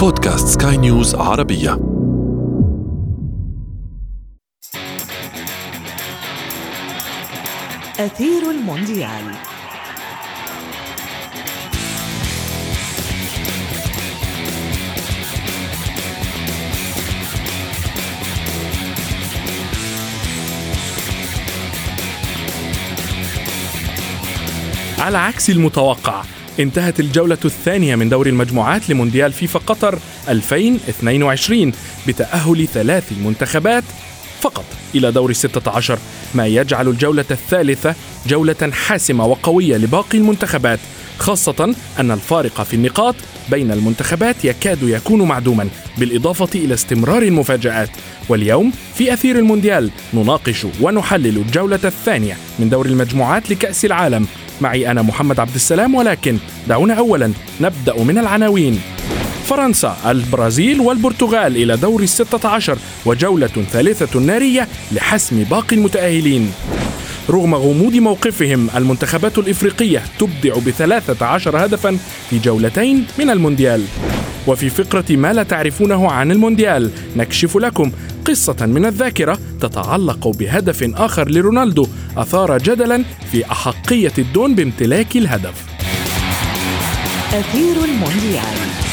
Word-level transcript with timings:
بودكاست 0.00 0.62
سكاي 0.62 0.76
نيوز 0.76 1.14
عربية. 1.14 1.72
أثير 7.98 8.50
المونديال. 8.50 9.34
على 24.98 25.18
عكس 25.18 25.50
المتوقع 25.50 26.22
انتهت 26.60 27.00
الجولة 27.00 27.38
الثانية 27.44 27.96
من 27.96 28.08
دور 28.08 28.26
المجموعات 28.26 28.90
لمونديال 28.90 29.32
فيفا 29.32 29.58
قطر 29.58 29.98
2022 30.28 31.72
بتأهل 32.08 32.68
ثلاث 32.74 33.12
منتخبات 33.24 33.84
فقط 34.40 34.64
إلى 34.94 35.12
دور 35.12 35.30
الستة 35.30 35.70
عشر 35.70 35.98
ما 36.34 36.46
يجعل 36.46 36.88
الجولة 36.88 37.24
الثالثة 37.30 37.94
جولة 38.26 38.70
حاسمة 38.72 39.26
وقوية 39.26 39.76
لباقي 39.76 40.18
المنتخبات 40.18 40.78
خاصة 41.18 41.74
أن 41.98 42.10
الفارق 42.10 42.62
في 42.62 42.74
النقاط 42.74 43.14
بين 43.50 43.72
المنتخبات 43.72 44.44
يكاد 44.44 44.82
يكون 44.82 45.22
معدوما 45.22 45.68
بالإضافة 45.98 46.48
إلى 46.54 46.74
استمرار 46.74 47.22
المفاجآت. 47.22 47.90
واليوم 48.28 48.72
في 48.94 49.12
أثير 49.12 49.38
المونديال 49.38 49.90
نناقش 50.14 50.66
ونحلل 50.80 51.36
الجولة 51.36 51.80
الثانية 51.84 52.36
من 52.58 52.68
دور 52.68 52.86
المجموعات 52.86 53.50
لكأس 53.50 53.84
العالم 53.84 54.26
معي 54.60 54.90
أنا 54.90 55.02
محمد 55.02 55.40
عبد 55.40 55.54
السلام 55.54 55.94
ولكن 55.94 56.38
دعونا 56.68 56.94
أولا 56.94 57.32
نبدأ 57.60 58.02
من 58.02 58.18
العناوين. 58.18 58.80
فرنسا 59.46 59.96
البرازيل 60.06 60.80
والبرتغال 60.80 61.56
إلى 61.56 61.76
دور 61.76 62.02
الستة 62.02 62.48
عشر 62.48 62.78
وجولة 63.06 63.46
ثالثة 63.46 64.20
نارية 64.20 64.68
لحسم 64.92 65.44
باقي 65.44 65.76
المتأهلين. 65.76 66.52
رغم 67.30 67.54
غموض 67.54 67.94
موقفهم 67.94 68.68
المنتخبات 68.76 69.38
الإفريقية 69.38 70.02
تبدع 70.18 70.54
بثلاثة 70.66 71.26
عشر 71.26 71.64
هدفا 71.64 71.98
في 72.30 72.38
جولتين 72.38 73.06
من 73.18 73.30
المونديال. 73.30 73.84
وفي 74.46 74.70
فقرة 74.70 75.04
ما 75.10 75.32
لا 75.32 75.42
تعرفونه 75.42 76.10
عن 76.10 76.32
المونديال 76.32 76.90
نكشف 77.16 77.56
لكم 77.56 77.92
قصة 78.24 78.66
من 78.66 78.86
الذاكرة 78.86 79.38
تتعلق 79.60 80.28
بهدف 80.28 80.90
آخر 80.94 81.30
لرونالدو 81.30 81.86
أثار 82.16 82.58
جدلا 82.58 83.04
في 83.32 83.52
أحقية 83.52 84.12
الدون 84.18 84.54
بامتلاك 84.54 85.16
الهدف. 85.16 85.64
أثير 87.32 87.84
المونديال. 87.84 88.89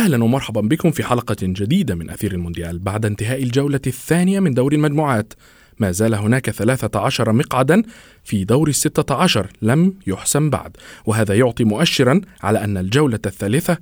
أهلا 0.00 0.24
ومرحبا 0.24 0.60
بكم 0.60 0.90
في 0.90 1.04
حلقة 1.04 1.36
جديدة 1.42 1.94
من 1.94 2.10
أثير 2.10 2.32
المونديال 2.32 2.78
بعد 2.78 3.06
انتهاء 3.06 3.42
الجولة 3.42 3.80
الثانية 3.86 4.40
من 4.40 4.54
دور 4.54 4.72
المجموعات. 4.72 5.32
ما 5.78 5.92
زال 5.92 6.14
هناك 6.14 6.50
13 6.50 7.32
مقعدا 7.32 7.82
في 8.24 8.44
دور 8.44 8.68
ال 8.68 8.74
16 8.74 9.46
لم 9.62 9.94
يحسم 10.06 10.50
بعد 10.50 10.76
وهذا 11.06 11.34
يعطي 11.34 11.64
مؤشرا 11.64 12.20
على 12.42 12.64
أن 12.64 12.76
الجولة 12.76 13.18
الثالثة 13.26 13.78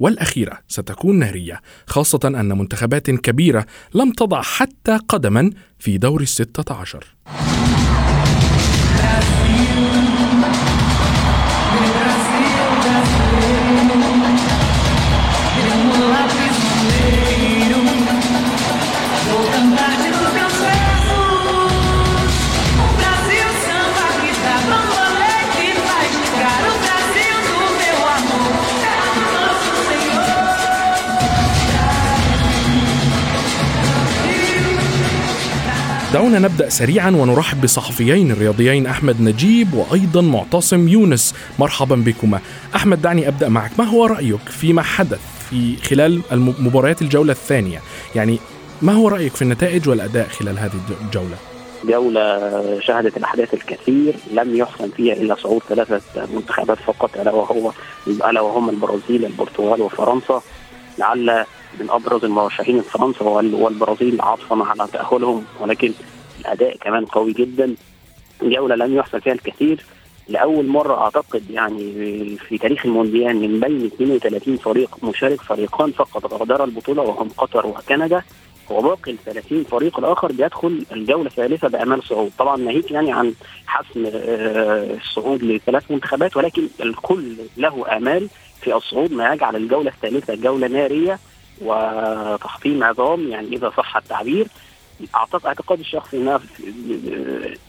والأخيرة 0.00 0.58
ستكون 0.68 1.18
ناريه 1.18 1.60
خاصة 1.86 2.20
أن 2.24 2.58
منتخبات 2.58 3.10
كبيرة 3.10 3.66
لم 3.94 4.12
تضع 4.12 4.42
حتى 4.42 4.98
قدما 5.08 5.50
في 5.78 5.98
دور 5.98 6.20
ال 6.20 6.28
16 6.28 7.04
دعونا 36.12 36.38
نبدأ 36.38 36.68
سريعا 36.68 37.10
ونرحب 37.10 37.60
بصحفيين 37.60 38.30
الرياضيين 38.30 38.86
أحمد 38.86 39.20
نجيب 39.20 39.74
وأيضا 39.74 40.20
معتصم 40.20 40.88
يونس. 40.88 41.34
مرحبا 41.58 41.96
بكما. 41.96 42.40
أحمد 42.76 43.02
دعني 43.02 43.28
أبدأ 43.28 43.48
معك. 43.48 43.70
ما 43.78 43.84
هو 43.84 44.06
رأيك 44.06 44.48
فيما 44.48 44.82
حدث 44.82 45.20
في 45.50 45.76
خلال 45.76 46.20
مباريات 46.58 47.02
الجولة 47.02 47.32
الثانية؟ 47.32 47.80
يعني 48.14 48.38
ما 48.82 48.92
هو 48.92 49.08
رأيك 49.08 49.34
في 49.34 49.42
النتائج 49.42 49.88
والأداء 49.88 50.28
خلال 50.28 50.58
هذه 50.58 50.72
الج- 50.74 50.96
الجولة؟ 51.06 51.36
جولة 51.84 52.80
شهدت 52.80 53.16
الأحداث 53.16 53.54
الكثير 53.54 54.14
لم 54.32 54.56
يحسن 54.56 54.90
فيها 54.96 55.14
إلا 55.14 55.34
صعود 55.34 55.62
ثلاثة 55.68 56.00
منتخبات 56.34 56.78
فقط 56.86 57.10
ألا 57.16 57.30
وهو 57.30 57.72
ألا 58.08 58.40
وهم 58.40 58.70
البرازيل 58.70 59.24
البرتغال 59.24 59.82
وفرنسا. 59.82 60.42
لعل 60.98 61.44
من 61.80 61.90
أبرز 61.90 62.24
المرشحين 62.24 62.80
فرنسا 62.82 63.24
وال- 63.24 63.54
والبرازيل 63.54 64.20
عطفا 64.20 64.64
على 64.64 64.88
تأهلهم 64.92 65.44
ولكن 65.60 65.92
الأداء 66.40 66.76
كمان 66.76 67.04
قوي 67.04 67.32
جدا. 67.32 67.74
جولة 68.42 68.74
لم 68.74 68.96
يحسن 68.96 69.18
فيها 69.20 69.32
الكثير. 69.32 69.84
لأول 70.28 70.66
مرة 70.66 70.94
أعتقد 70.94 71.50
يعني 71.50 71.92
في 72.48 72.58
تاريخ 72.58 72.86
المونديال 72.86 73.36
من 73.36 73.60
بين 73.60 73.86
32 73.86 74.56
فريق 74.56 75.04
مشارك 75.04 75.40
فريقان 75.40 75.90
فقط 75.92 76.32
غادر 76.34 76.64
البطولة 76.64 77.02
وهم 77.02 77.28
قطر 77.38 77.66
وكندا. 77.66 78.22
وباقي 78.70 79.10
ال 79.10 79.16
30 79.24 79.64
فريق 79.64 79.98
الآخر 79.98 80.32
بيدخل 80.32 80.84
الجولة 80.92 81.26
الثالثة 81.26 81.68
بأمال 81.68 82.02
صعود. 82.02 82.30
طبعا 82.38 82.56
ناهيك 82.56 82.90
يعني 82.90 83.12
عن 83.12 83.34
حسم 83.66 84.06
آه، 84.14 84.94
الصعود 84.96 85.42
لثلاث 85.44 85.90
منتخبات 85.90 86.36
ولكن 86.36 86.68
الكل 86.80 87.34
له 87.56 87.96
آمال 87.96 88.28
في 88.62 88.74
الصعود. 88.76 89.12
ما 89.12 89.32
يجعل 89.32 89.56
الجولة 89.56 89.90
الثالثة 89.90 90.34
جولة 90.34 90.66
نارية. 90.68 91.18
وتحطيم 91.60 92.84
عظام 92.84 93.28
يعني 93.28 93.46
إذا 93.46 93.72
صح 93.76 93.96
التعبير 93.96 94.46
اعتقد 95.14 95.46
اعتقادي 95.46 95.80
الشخصي 95.82 96.16
إنها 96.16 96.40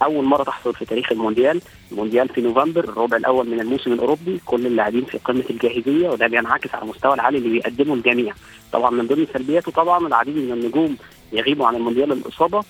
أول 0.03 0.23
مرة 0.25 0.43
تحصل 0.43 0.73
في 0.73 0.85
تاريخ 0.85 1.11
المونديال. 1.11 1.61
المونديال 1.91 2.29
في 2.29 2.41
نوفمبر 2.41 2.83
الربع 2.83 3.17
الأول 3.17 3.49
من 3.49 3.59
الموسم 3.59 3.93
الأوروبي 3.93 4.41
كل 4.45 4.65
اللاعبين 4.67 5.05
في 5.05 5.17
قمة 5.17 5.43
الجاهزية 5.49 6.09
وده 6.09 6.27
بينعكس 6.27 6.75
على 6.75 6.83
المستوى 6.83 7.13
العالي 7.13 7.37
اللي 7.37 7.49
بيقدمه 7.49 7.93
الجميع 7.93 8.33
طبعا 8.71 8.91
من 8.91 9.07
ضمن 9.07 9.27
سلبياته 9.33 9.71
طبعا 9.71 10.07
العديد 10.07 10.35
من 10.35 10.51
النجوم 10.51 10.97
يغيبوا 11.33 11.67
عن 11.67 11.75
المونديال 11.75 12.11
الإصابة 12.11 12.63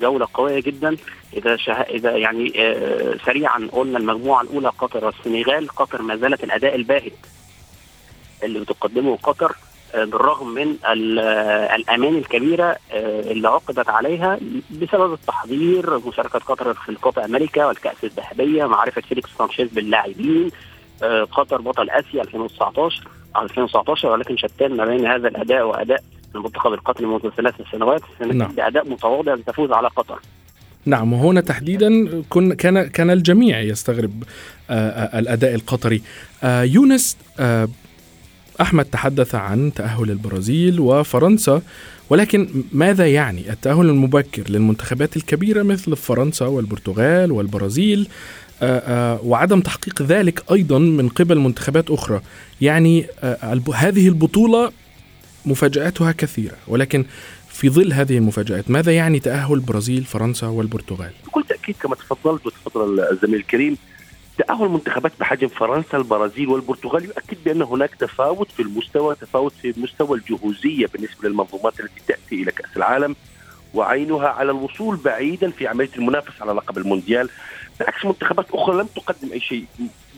جولة 0.00 0.28
قوية 0.34 0.60
جدا. 0.60 0.96
إذا 1.36 1.56
شه... 1.56 1.72
إذا 1.72 2.16
يعني 2.16 2.52
آه 2.56 3.16
سريعا 3.26 3.68
قلنا 3.72 3.98
المجموعة 3.98 4.42
الأولى 4.42 4.68
قطر 4.68 5.04
والسنغال 5.04 5.68
قطر 5.68 6.02
ما 6.02 6.16
زالت 6.16 6.44
الأداء 6.44 6.74
الباهت 6.74 7.12
اللي 8.42 8.60
بتقدمه 8.60 9.16
قطر. 9.16 9.56
بالرغم 9.94 10.48
من 10.54 10.76
ال- 10.92 11.18
الآمال 11.74 12.16
الكبيرة 12.16 12.64
آه، 12.64 13.20
اللي 13.20 13.48
عقدت 13.48 13.88
عليها 13.88 14.38
بسبب 14.82 15.12
التحضير 15.12 15.98
مشاركة 16.08 16.38
قطر 16.38 16.74
في 16.74 16.88
الكوبا 16.88 17.24
أمريكا 17.24 17.66
والكأس 17.66 18.04
الذهبية 18.04 18.64
معرفة 18.66 19.00
فيليكس 19.00 19.28
سانشيز 19.38 19.68
باللاعبين 19.68 20.50
آه، 21.02 21.22
قطر 21.24 21.60
بطل 21.60 21.90
آسيا 21.90 22.22
2019 22.22 23.08
2019 23.36 24.08
ولكن 24.08 24.36
شتان 24.36 24.76
ما 24.76 24.84
بين 24.84 25.06
هذا 25.06 25.28
الأداء 25.28 25.66
وأداء 25.66 26.02
المنتخب 26.34 26.72
القطري 26.72 27.06
منذ 27.06 27.28
ثلاث 27.36 27.54
سنوات 27.72 28.02
نعم. 28.20 28.52
بأداء 28.52 28.88
متواضع 28.88 29.34
لتفوز 29.34 29.72
على 29.72 29.88
قطر 29.88 30.20
نعم 30.86 31.12
وهنا 31.12 31.40
تحديدا 31.40 32.22
كن 32.28 32.54
كان 32.54 32.82
كان 32.86 33.10
الجميع 33.10 33.60
يستغرب 33.60 34.24
آه، 34.70 34.74
آه، 34.74 35.18
الأداء 35.18 35.54
القطري 35.54 36.02
يونس 36.44 37.16
أحمد 38.60 38.84
تحدث 38.84 39.34
عن 39.34 39.72
تأهل 39.74 40.10
البرازيل 40.10 40.80
وفرنسا 40.80 41.62
ولكن 42.10 42.48
ماذا 42.72 43.06
يعني 43.06 43.52
التأهل 43.52 43.88
المبكر 43.88 44.50
للمنتخبات 44.50 45.16
الكبيرة 45.16 45.62
مثل 45.62 45.96
فرنسا 45.96 46.46
والبرتغال 46.46 47.32
والبرازيل؟ 47.32 48.08
آه، 48.62 48.78
آه، 48.78 49.20
وعدم 49.24 49.60
تحقيق 49.60 50.02
ذلك 50.02 50.52
أيضا 50.52 50.78
من 50.78 51.08
قبل 51.08 51.38
منتخبات 51.38 51.90
أخرى. 51.90 52.20
يعني 52.60 53.06
آه، 53.22 53.60
هذه 53.74 54.08
البطولة 54.08 54.72
مفاجآتها 55.46 56.12
كثيرة 56.12 56.56
ولكن 56.68 57.04
في 57.48 57.68
ظل 57.70 57.92
هذه 57.92 58.16
المفاجآت 58.16 58.70
ماذا 58.70 58.92
يعني 58.92 59.20
تأهل 59.20 59.54
البرازيل 59.54 60.04
فرنسا 60.04 60.46
والبرتغال؟ 60.46 61.10
بكل 61.26 61.44
تأكيد 61.48 61.76
كما 61.82 61.94
تفضلت 61.94 62.46
وتفضل 62.46 63.00
الزميل 63.00 63.40
الكريم 63.40 63.76
تأهل 64.38 64.68
منتخبات 64.68 65.12
بحجم 65.20 65.48
فرنسا 65.48 65.98
البرازيل 65.98 66.48
والبرتغال 66.48 67.04
يؤكد 67.04 67.44
بأن 67.44 67.62
هناك 67.62 67.94
تفاوت 67.94 68.50
في 68.50 68.62
المستوى 68.62 69.14
تفاوت 69.14 69.52
في 69.62 69.74
مستوى 69.76 70.18
الجهوزية 70.18 70.86
بالنسبة 70.86 71.28
للمنظومات 71.28 71.80
التي 71.80 72.00
تأتي 72.08 72.34
إلى 72.42 72.52
كأس 72.52 72.76
العالم 72.76 73.16
وعينها 73.74 74.28
على 74.28 74.50
الوصول 74.50 74.96
بعيدا 74.96 75.50
في 75.50 75.66
عملية 75.66 75.90
المنافسة 75.96 76.42
على 76.42 76.52
لقب 76.52 76.78
المونديال. 76.78 77.28
بالعكس 77.78 78.04
منتخبات 78.04 78.46
أخرى 78.50 78.76
لم 78.76 78.86
تقدم 78.86 79.32
أي 79.32 79.40
شيء 79.40 79.64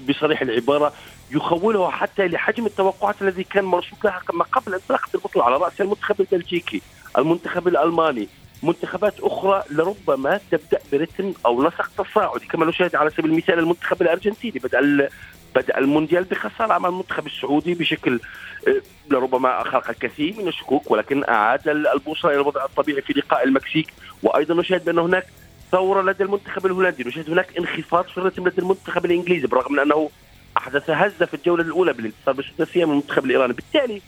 بصريح 0.08 0.42
العبارة 0.42 0.92
يخولها 1.30 1.90
حتى 1.90 2.28
لحجم 2.28 2.66
التوقعات 2.66 3.22
الذي 3.22 3.44
كان 3.44 3.64
مرصود 3.64 3.98
لها 4.04 4.20
كما 4.28 4.44
قبل 4.44 4.74
انطلاقه 4.74 5.08
البطولة 5.14 5.44
على 5.44 5.56
رأس 5.56 5.80
المنتخب 5.80 6.20
البلجيكي، 6.20 6.82
المنتخب 7.18 7.68
الألماني، 7.68 8.28
منتخبات 8.62 9.20
أخرى 9.20 9.62
لربما 9.70 10.40
تبدأ 10.50 10.78
برتم 10.92 11.32
أو 11.46 11.62
نسق 11.62 11.90
تصاعدي. 12.04 12.46
كما 12.46 12.66
نشاهد 12.66 12.96
على 12.96 13.10
سبيل 13.10 13.30
المثال 13.30 13.58
المنتخب 13.58 14.02
الأرجنتيني 14.02 14.58
بدأ 14.58 15.08
بدأ 15.54 15.78
المونديال 15.78 16.24
بخسارة 16.24 16.76
امام 16.76 16.86
المنتخب 16.92 17.26
السعودي 17.26 17.74
بشكل 17.74 18.20
آه، 18.68 18.82
لربما 19.10 19.62
خلق 19.64 19.88
الكثير 19.90 20.34
من 20.38 20.48
الشكوك 20.48 20.90
ولكن 20.90 21.24
أعاد 21.24 21.68
ال- 21.68 21.86
البوصله 21.86 22.30
إلى 22.32 22.40
الوضع 22.40 22.64
الطبيعي 22.64 23.02
في 23.02 23.12
لقاء 23.12 23.44
المكسيك. 23.44 23.86
وأيضا 24.22 24.54
نشاهد 24.54 24.84
بأن 24.84 24.98
هناك 24.98 25.26
ثورة 25.72 26.02
لدى 26.02 26.24
المنتخب 26.24 26.66
الهولندي. 26.66 27.04
نشاهد 27.04 27.30
هناك 27.30 27.56
انخفاض 27.58 28.04
في 28.04 28.18
الرتم 28.18 28.48
لدى 28.48 28.60
المنتخب 28.62 29.04
الإنجليزي 29.04 29.46
بالرغم 29.46 29.72
من 29.72 29.78
أنه 29.78 30.10
أحدث 30.56 30.90
هزة 30.90 31.26
في 31.26 31.34
الجولة 31.34 31.62
الأولى 31.62 31.92
بالانتصار 31.92 32.34
بالسداسية 32.34 32.84
من 32.84 32.90
المنتخب 32.90 33.24
الإيراني. 33.24 33.52
بالتالي 33.52 34.02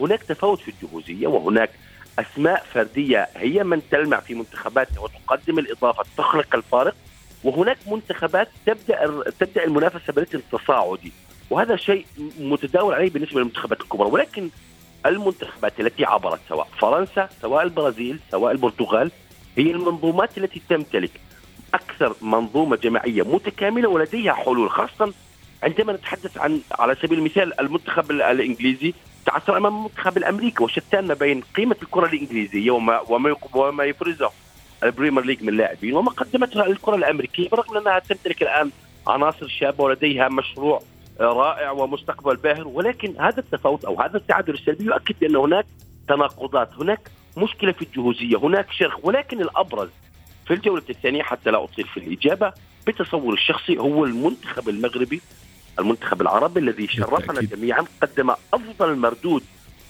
هناك 0.00 0.22
تفاوت 0.22 0.60
في 0.60 0.70
الجهوزية 0.70 1.26
وهناك 1.26 1.70
أسماء 2.18 2.64
فردية 2.74 3.28
هي 3.36 3.64
من 3.64 3.82
تلمع 3.90 4.20
في 4.20 4.34
منتخباتها 4.34 5.00
وتقدم 5.00 5.58
الإضافة 5.58 6.04
تخلق 6.16 6.54
الفارق. 6.54 6.94
وهناك 7.44 7.78
منتخبات 7.86 8.48
تبدأ 8.66 9.24
تبدأ 9.40 9.64
المنافسة 9.64 10.12
برتم 10.12 10.40
تصاعدي 10.52 11.12
وهذا 11.50 11.76
شيء 11.76 12.06
متداول 12.40 12.94
عليه 12.94 13.10
بالنسبة 13.10 13.38
للمنتخبات 13.40 13.80
الكبرى. 13.80 14.08
ولكن 14.08 14.48
المنتخبات 15.06 15.80
التي 15.80 16.04
عبرت 16.04 16.40
سواء 16.48 16.68
فرنسا 16.78 17.28
سواء 17.42 17.62
البرازيل 17.64 18.18
سواء 18.30 18.52
البرتغال 18.52 19.10
هي 19.58 19.70
المنظومات 19.70 20.38
التي 20.38 20.62
تمتلك 20.68 21.10
أكثر 21.74 22.14
منظومة 22.22 22.76
جماعية 22.76 23.22
متكاملة 23.22 23.88
ولديها 23.88 24.32
حلول 24.32 24.70
خاصة 24.70 25.12
عندما 25.62 25.92
نتحدث 25.92 26.38
عن 26.38 26.60
على 26.78 26.94
سبيل 27.02 27.18
المثال 27.18 27.60
المنتخب 27.60 28.10
ال- 28.10 28.22
الإنجليزي 28.22 28.94
تعثر 29.26 29.56
أمام 29.56 29.76
المنتخب 29.76 30.16
الأمريكي 30.16 30.64
وشتان 30.64 31.14
بين 31.14 31.40
قيمة 31.56 31.76
الكرة 31.82 32.06
الإنجليزية 32.06 32.70
وما 32.70 33.00
وما 33.00 33.36
وما 33.54 33.84
يفرزه 33.84 34.30
ال 34.82 34.87
Premier 34.87 35.24
League 35.24 35.42
من 35.42 35.56
لاعبين 35.56 35.94
وما 35.94 36.10
قدمتها 36.10 36.66
الكرة 36.66 36.94
الأمريكية 36.94 37.48
برغم 37.48 37.76
أنها 37.76 37.98
تمتلك 37.98 38.42
الآن 38.42 38.70
عناصر 39.06 39.48
شابة 39.48 39.84
ولديها 39.84 40.28
مشروع 40.28 40.82
رائع 41.20 41.70
ومستقبل 41.70 42.36
باهر. 42.36 42.68
ولكن 42.68 43.20
هذا 43.20 43.38
التفاوت 43.38 43.84
أو 43.84 44.00
هذا 44.00 44.16
التعادل 44.16 44.54
السلبي 44.54 44.84
يؤكد 44.84 45.14
بأن 45.20 45.36
هناك 45.36 45.66
تناقضات 46.08 46.74
هناك 46.74 47.10
مشكلة 47.36 47.72
في 47.72 47.82
الجهوزية 47.82 48.36
هناك 48.36 48.72
شرخ. 48.72 48.98
ولكن 49.02 49.40
الأبرز 49.40 49.88
في 50.46 50.54
الجولة 50.54 50.82
الثانية 50.90 51.22
حتى 51.22 51.50
لا 51.50 51.64
أطيل 51.64 51.86
في 51.86 51.96
الإجابة 51.96 52.52
بتصور 52.86 53.34
الشخصي 53.34 53.78
هو 53.78 54.04
المنتخب 54.04 54.68
المغربي 54.68 55.20
المنتخب 55.78 56.22
العربي 56.22 56.60
الذي 56.60 56.88
شرفنا. 56.88 57.40
جميعا 57.40 57.84
قدم 58.02 58.30
أفضل 58.30 58.96
مردود 58.96 59.42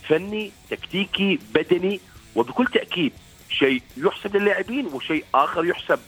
فني 0.08 0.52
تكتيكي 0.70 1.38
بدني 1.54 2.00
وبكل 2.34 2.66
تأكيد 2.66 3.12
شيء 3.50 3.82
يحسب 3.96 4.36
للاعبين 4.36 4.86
وشيء 4.86 5.24
آخر 5.34 5.64
يحسب 5.64 5.98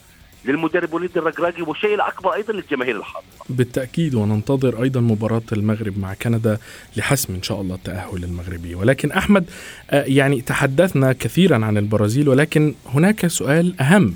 للمدرب 0.44 0.92
وليد 0.92 1.18
الركراكي 1.18 1.62
والشيء 1.62 1.94
الأكبر 1.94 2.34
أيضا 2.34 2.52
للجماهير 2.52 2.96
الحاضرة 2.96 3.28
بالتأكيد 3.48 4.14
وننتظر 4.14 4.82
أيضا 4.82 5.00
مباراة 5.00 5.42
المغرب 5.52 5.98
مع 5.98 6.14
كندا 6.14 6.58
لحسم 6.96 7.34
إن 7.34 7.42
شاء 7.42 7.60
الله 7.60 7.74
التأهل 7.74 8.24
المغربي 8.24 8.74
ولكن 8.74 9.12
أحمد 9.12 9.50
آه، 9.90 10.04
يعني 10.04 10.40
تحدثنا 10.40 11.12
كثيرا 11.12 11.64
عن 11.66 11.78
البرازيل 11.78 12.28
ولكن 12.28 12.74
هناك 12.86 13.26
سؤال 13.26 13.80
أهم 13.80 14.14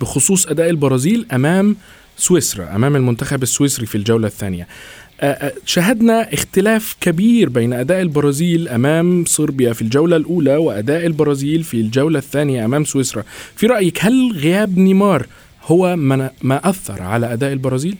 بخصوص 0.00 0.46
أداء 0.46 0.70
البرازيل 0.70 1.26
أمام 1.32 1.76
سويسرا 2.18 2.74
أمام 2.74 2.96
المنتخب 2.96 3.42
السويسري 3.42 3.86
في 3.86 3.94
الجولة 3.94 4.26
الثانية 4.26 4.68
آه، 5.20 5.32
آه، 5.32 5.52
شاهدنا 5.66 6.34
اختلاف 6.34 6.96
كبير 7.00 7.48
بين 7.48 7.72
أداء 7.72 8.02
البرازيل 8.02 8.68
أمام 8.68 9.24
صربيا 9.24 9.72
في 9.72 9.82
الجولة 9.82 10.16
الأولى 10.16 10.56
وأداء 10.56 11.06
البرازيل 11.06 11.62
في 11.62 11.80
الجولة 11.80 12.18
الثانية 12.18 12.64
أمام 12.64 12.84
سويسرا 12.84 13.24
في 13.56 13.66
رأيك 13.66 14.04
هل 14.04 14.32
غياب 14.32 14.78
نيمار 14.78 15.26
هو 15.66 15.96
ما 16.42 16.70
أثر 16.70 17.02
على 17.02 17.32
أداء 17.32 17.52
البرازيل؟ 17.52 17.96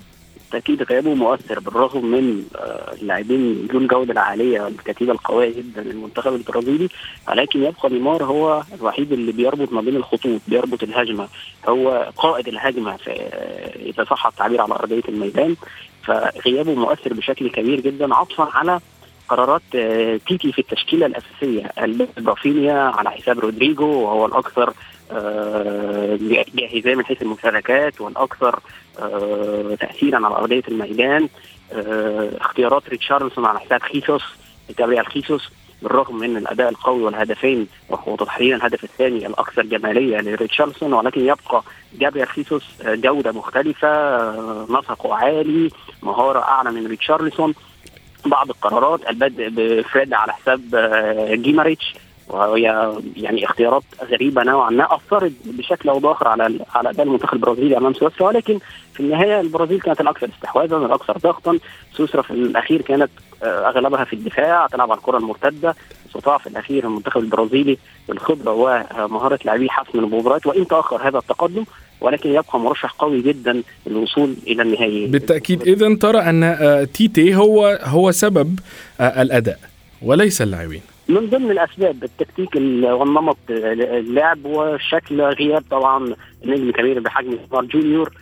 بالتأكيد 0.53 0.83
غيابه 0.83 1.15
مؤثر 1.15 1.61
بالرغم 1.61 2.07
من 2.07 2.45
آه، 2.57 2.95
اللاعبين 3.03 3.69
ذو 3.73 3.79
الجودة 3.79 4.13
العالية 4.13 4.61
والكتيبة 4.61 5.13
القوية 5.13 5.55
جدا 5.57 5.83
للمنتخب 5.83 6.35
البرازيلي. 6.35 6.89
ولكن 7.29 7.63
يبقى 7.63 7.89
نيمار 7.91 8.25
هو 8.25 8.63
الوحيد 8.75 9.13
اللي 9.13 9.33
بيربط 9.33 9.73
ما 9.73 9.81
بين 9.81 9.97
الخطوط 9.97 10.41
بيربط 10.49 10.83
الهجمة. 10.83 11.29
هو 11.69 12.13
قائد 12.17 12.49
الهجمة 12.49 12.97
في 12.97 13.11
آه، 13.11 13.77
إذا 13.77 14.05
صح 14.05 14.27
التعبير 14.27 14.61
على 14.61 14.75
أرضية 14.75 15.03
الميدان. 15.09 15.57
فغيابه 16.05 16.75
مؤثر 16.75 17.15
بشكل 17.15 17.51
كبير 17.51 17.81
جدا 17.81 18.15
عطفا 18.15 18.45
على 18.45 18.81
قرارات 19.29 19.63
آه، 19.75 20.21
تيتي 20.29 20.53
في 20.53 20.59
التشكيلة 20.59 21.07
الأساسية. 21.07 21.73
رافينيا 22.27 22.79
على 22.79 23.11
حساب 23.11 23.39
رودريجو 23.39 23.87
وهو 23.87 24.27
الأكثر 24.27 24.73
آه، 25.11 26.19
جاهزيه 26.55 26.95
من 26.95 27.05
حيث 27.05 27.23
المشاركات 27.23 28.01
والاكثر 28.01 28.61
آه، 28.99 29.77
تاثيرا 29.81 30.27
على 30.27 30.35
أرضية 30.35 30.63
الميدان. 30.69 31.29
آه، 31.73 32.31
اختيارات 32.41 32.89
ريتشارلسون 32.89 33.45
على 33.45 33.61
حساب 33.61 33.83
خيسوس 33.83 34.23
جابريال 34.79 35.07
خيسوس 35.07 35.51
بالرغم 35.83 36.17
من 36.19 36.37
الأداء 36.37 36.69
القوي 36.69 37.03
والهدفين 37.03 37.67
وهو 37.89 38.17
تحديدا 38.17 38.57
الهدف 38.57 38.85
الثاني 38.85 39.27
الأكثر 39.27 39.63
جمالية 39.63 40.21
لريتشارلسون 40.21 40.93
ولكن 40.93 41.21
يبقى 41.21 41.63
جابريال 41.99 42.29
خيسوس 42.29 42.65
آه، 42.83 42.95
جودة 42.95 43.33
مختلفة 43.33 43.89
آه، 43.89 44.67
نسقه 44.71 45.15
عالي 45.15 45.71
مهارة 46.03 46.39
أعلى 46.39 46.71
من 46.71 46.87
ريتشارلسون 46.87 47.55
بعض 48.27 48.51
القرارات 48.51 49.01
البدء 49.11 49.49
بفريد 49.49 50.15
على 50.15 50.33
حساب 50.33 50.75
آه، 50.75 51.35
جيماريتش. 51.35 51.95
وهي 52.29 52.93
يعني 53.17 53.45
اختيارات 53.45 53.83
غريبة 54.11 54.43
نوعا 54.43 54.71
ما. 54.71 54.95
اثرت 54.95 55.33
بشكل 55.45 55.89
أو 55.89 55.99
بآخر 55.99 56.29
على 56.29 56.61
على 56.75 56.91
أداء 56.91 57.07
المنتخب 57.07 57.35
البرازيلي 57.35 57.77
أمام 57.77 57.95
سويسرا 57.95 58.27
ولكن 58.27 58.59
في 58.95 59.01
النهاية 59.01 59.41
البرازيل 59.41 59.81
كانت 59.81 60.01
الأكثر 60.01 60.29
استحواذا 60.37 60.77
الاكثر 60.77 61.19
ضغطا. 61.19 61.59
سويسرا 61.93 62.23
في 62.23 62.31
الأخير 62.31 62.83
كانت 62.83 63.11
آه، 63.43 63.69
أغلبها 63.69 64.05
في 64.05 64.13
الدفاع 64.13 64.67
تلعب 64.67 64.91
على 64.91 64.99
الكرة 64.99 65.19
المرتدة. 65.19 65.75
استطاع 66.09 66.39
في 66.39 66.47
الأخير 66.47 66.85
المنتخب 66.85 67.21
البرازيلي 67.21 67.79
بالخبرة 68.09 68.53
ومهارة 68.53 69.39
لاعبيه 69.45 69.69
حسم 69.69 69.99
المباريات 69.99 70.47
وإن 70.47 70.67
تأخر 70.67 71.09
هذا 71.09 71.19
التقدم 71.19 71.65
ولكن 72.01 72.31
يبقى 72.31 72.61
مرشح 72.61 72.93
قوي 72.93 73.23
جدا 73.23 73.63
للوصول 73.87 74.35
إلى 74.47 74.63
النهائي. 74.63 75.07
بالتأكيد. 75.07 75.63
إذا 75.63 75.95
ترى 75.95 76.19
أن 76.19 76.43
آه، 76.43 76.85
تيتي 76.85 77.37
هو 77.37 77.79
هو 77.83 78.11
سبب 78.11 78.59
آه، 79.01 79.23
الأداء 79.23 79.59
وليس 80.03 80.43
اللاعبين. 80.43 80.83
من 81.09 81.27
ضمن 81.31 81.51
الأسباب 81.51 82.05
التكتيك 82.05 82.57
ال- 82.57 82.93
والنمط 82.93 83.37
اللعب 83.51 84.45
وشكل 84.45 85.21
غياب 85.23 85.65
طبعا 85.71 86.15
نجم 86.45 86.71
كبير 86.73 87.01
بحجم 87.01 87.31
نيمار 87.31 87.65
جونيور 87.65 88.13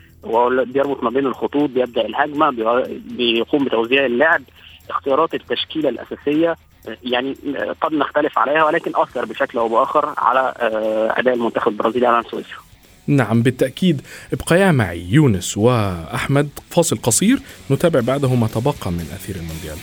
بيربط 0.65 1.03
ما 1.03 1.11
بين 1.11 1.27
الخطوط 1.27 1.71
بيبدأ 1.71 2.07
الهجمة 2.07 2.51
بي- 2.51 3.01
بيقوم 3.17 3.65
بتوزيع 3.65 4.07
اللعب. 4.07 4.43
اختيارات 4.91 5.35
التشكيلة 5.35 5.89
الأساسية 5.89 6.57
يعني 7.05 7.37
قد 7.81 7.93
نختلف 7.93 8.39
عليها 8.39 8.65
ولكن 8.65 8.93
أثر 8.95 9.25
بشكل 9.25 9.59
أو 9.59 9.69
بآخر 9.69 10.15
على 10.19 10.55
آه، 10.59 11.15
أداء 11.21 11.35
المنتخب 11.35 11.73
البرازيلي 11.73 12.09
امام 12.09 12.23
سويسرا 12.23 12.59
نعم 13.07 13.43
بالتأكيد. 13.43 14.01
ابقيا 14.33 14.73
معي 14.73 15.01
يونس 15.11 15.57
وأحمد 15.57 16.49
فاصل 16.71 16.97
قصير. 16.97 17.39
نتابع 17.71 18.01
بعده 18.01 18.35
ما 18.35 18.47
تبقى 18.47 18.91
من 18.93 19.01
أثير 19.15 19.37
المونديال. 19.37 19.77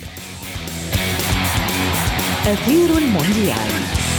أثير 2.48 2.98
المونديال. 2.98 4.13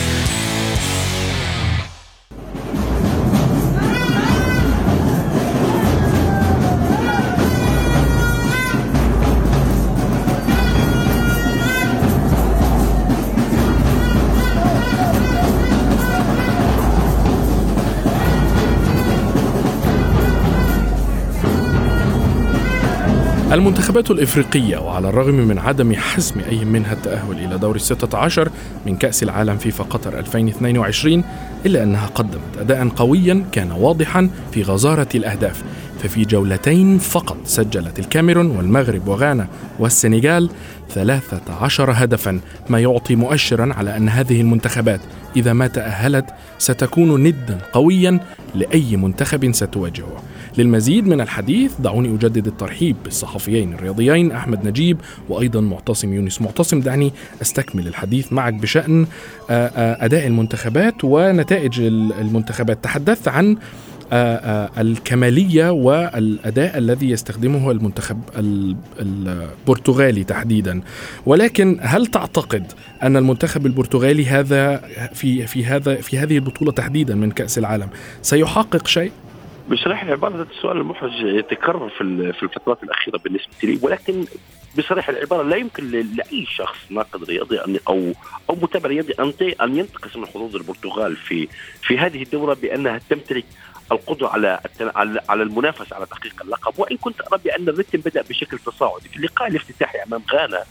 المنتخبات 23.54 24.10
الإفريقية 24.10 24.76
وعلى 24.76 25.08
الرغم 25.08 25.34
من 25.34 25.58
عدم 25.58 25.94
حسم 25.94 26.40
أي 26.40 26.64
منها 26.64 26.92
التأهل 26.92 27.44
إلى 27.44 27.58
دور 27.58 27.76
الستة 27.76 28.18
عشر 28.18 28.50
من 28.86 28.96
كأس 28.96 29.22
العالم 29.22 29.56
فيفا 29.56 29.84
قطر 29.84 30.18
2022 30.18 31.24
إلا 31.66 31.82
أنها 31.82 32.06
قدمت 32.06 32.58
أداء 32.58 32.88
قويا 32.88 33.44
كان 33.52 33.72
واضحا 33.72 34.30
في 34.52 34.62
غزارة 34.62 35.08
الأهداف 35.14 35.62
ففي 35.98 36.22
جولتين 36.22 36.98
فقط 36.98 37.36
سجلت 37.44 37.98
الكاميرون 37.98 38.46
والمغرب 38.46 39.08
وغانا 39.08 39.48
والسنغال 39.78 40.50
13 40.90 41.90
هدفا 41.92 42.40
ما 42.68 42.80
يعطي 42.80 43.16
مؤشرا 43.16 43.74
على 43.74 43.96
أن 43.96 44.08
هذه 44.08 44.40
المنتخبات 44.40 45.00
إذا 45.36 45.52
ما 45.52 45.66
تأهلت 45.66 46.26
ستكون 46.58 47.22
ندا 47.22 47.58
قويا 47.72 48.20
لأي 48.54 48.96
منتخب 48.96 49.52
ستواجهه. 49.52 50.22
للمزيد 50.58 51.06
من 51.06 51.20
الحديث 51.20 51.72
دعوني 51.80 52.08
أجدد 52.14 52.46
الترحيب 52.46 52.96
بالصحفيين 53.04 53.72
الرياضيين 53.72 54.32
أحمد 54.32 54.66
نجيب 54.66 54.96
وأيضا 55.28 55.60
معتصم 55.60 56.12
يونس. 56.14 56.42
معتصم 56.42 56.80
دعني 56.80 57.12
أستكمل 57.42 57.86
الحديث 57.86 58.32
معك 58.32 58.54
بشأن 58.54 59.06
آه، 59.50 59.66
آه، 59.66 60.04
أداء 60.04 60.26
المنتخبات 60.26 60.94
ونتائج 61.04 61.80
المنتخبات. 61.80 62.84
تحدثت 62.84 63.28
عن 63.28 63.56
آه، 64.12 64.70
الكمالية 64.78 65.70
والأداء 65.70 66.78
الذي 66.78 67.10
يستخدمه 67.10 67.70
المنتخب 67.70 68.18
ال- 68.38 68.76
البرتغالي 69.00 70.24
تحديدا. 70.24 70.80
ولكن 71.26 71.78
هل 71.80 72.06
تعتقد 72.06 72.72
أن 73.02 73.16
المنتخب 73.16 73.66
البرتغالي 73.66 74.26
هذا 74.26 74.82
في 75.14 75.46
في 75.46 75.64
هذا 75.66 75.94
في 75.94 76.18
هذه 76.18 76.34
البطولة 76.36 76.72
تحديدا 76.72 77.14
من 77.14 77.30
كأس 77.30 77.58
العالم 77.58 77.88
سيحقق 78.22 78.86
شيء؟ 78.86 79.12
بصراحه 79.70 80.06
العباره 80.06 80.34
هذا 80.34 80.42
السؤال 80.42 80.76
المحرج 80.76 81.12
يتكرر 81.20 81.88
في 81.88 82.32
في 82.32 82.42
الفترات 82.42 82.82
الأخيرة 82.82 83.18
بالنسبة 83.18 83.52
لي 83.62 83.78
ولكن 83.82 84.24
بصراحه 84.78 85.10
العباره 85.10 85.42
لا 85.42 85.56
يمكن 85.56 85.90
لأي 85.90 86.46
شخص 86.46 86.76
ناقد 86.90 87.24
رياضي 87.24 87.60
أو 87.88 88.12
أو 88.50 88.54
متابع 88.54 88.88
رياضي 88.88 89.14
أن 89.62 89.76
ينتقص 89.76 90.16
من 90.16 90.26
حظوظ 90.26 90.56
البرتغال 90.56 91.16
في 91.16 91.48
في 91.82 91.98
هذه 91.98 92.22
الدورة 92.22 92.54
بأنها 92.54 93.00
تمتلك 93.10 93.44
القدرة 93.92 94.28
على 94.28 94.60
على 95.28 95.42
المنافسة 95.42 95.96
على 95.96 96.06
تحقيق 96.06 96.42
اللقب. 96.42 96.72
وإن 96.78 96.96
كنت 96.96 97.20
أرى 97.20 97.40
بأن 97.44 97.68
الرتم 97.68 97.98
بدأ 97.98 98.22
بشكل 98.22 98.58
تصاعدي 98.58 99.08
في 99.08 99.16
اللقاء 99.16 99.48
الافتتاحي 99.48 99.98
أمام 100.02 100.22
غانا 100.32 100.64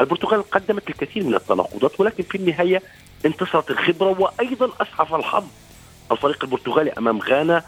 البرتغال 0.00 0.50
قدمت 0.50 0.88
الكثير 0.90 1.24
من 1.24 1.34
التناقضات 1.34 2.00
ولكن 2.00 2.22
في 2.22 2.34
النهاية 2.34 2.82
انتصرت 3.26 3.70
الخبرة 3.70 4.20
وأيضا 4.20 4.70
اسعف 4.80 5.14
الحظ 5.14 5.44
الفريق 6.12 6.44
البرتغالي 6.44 6.92
أمام 6.92 7.18
غانا 7.18 7.64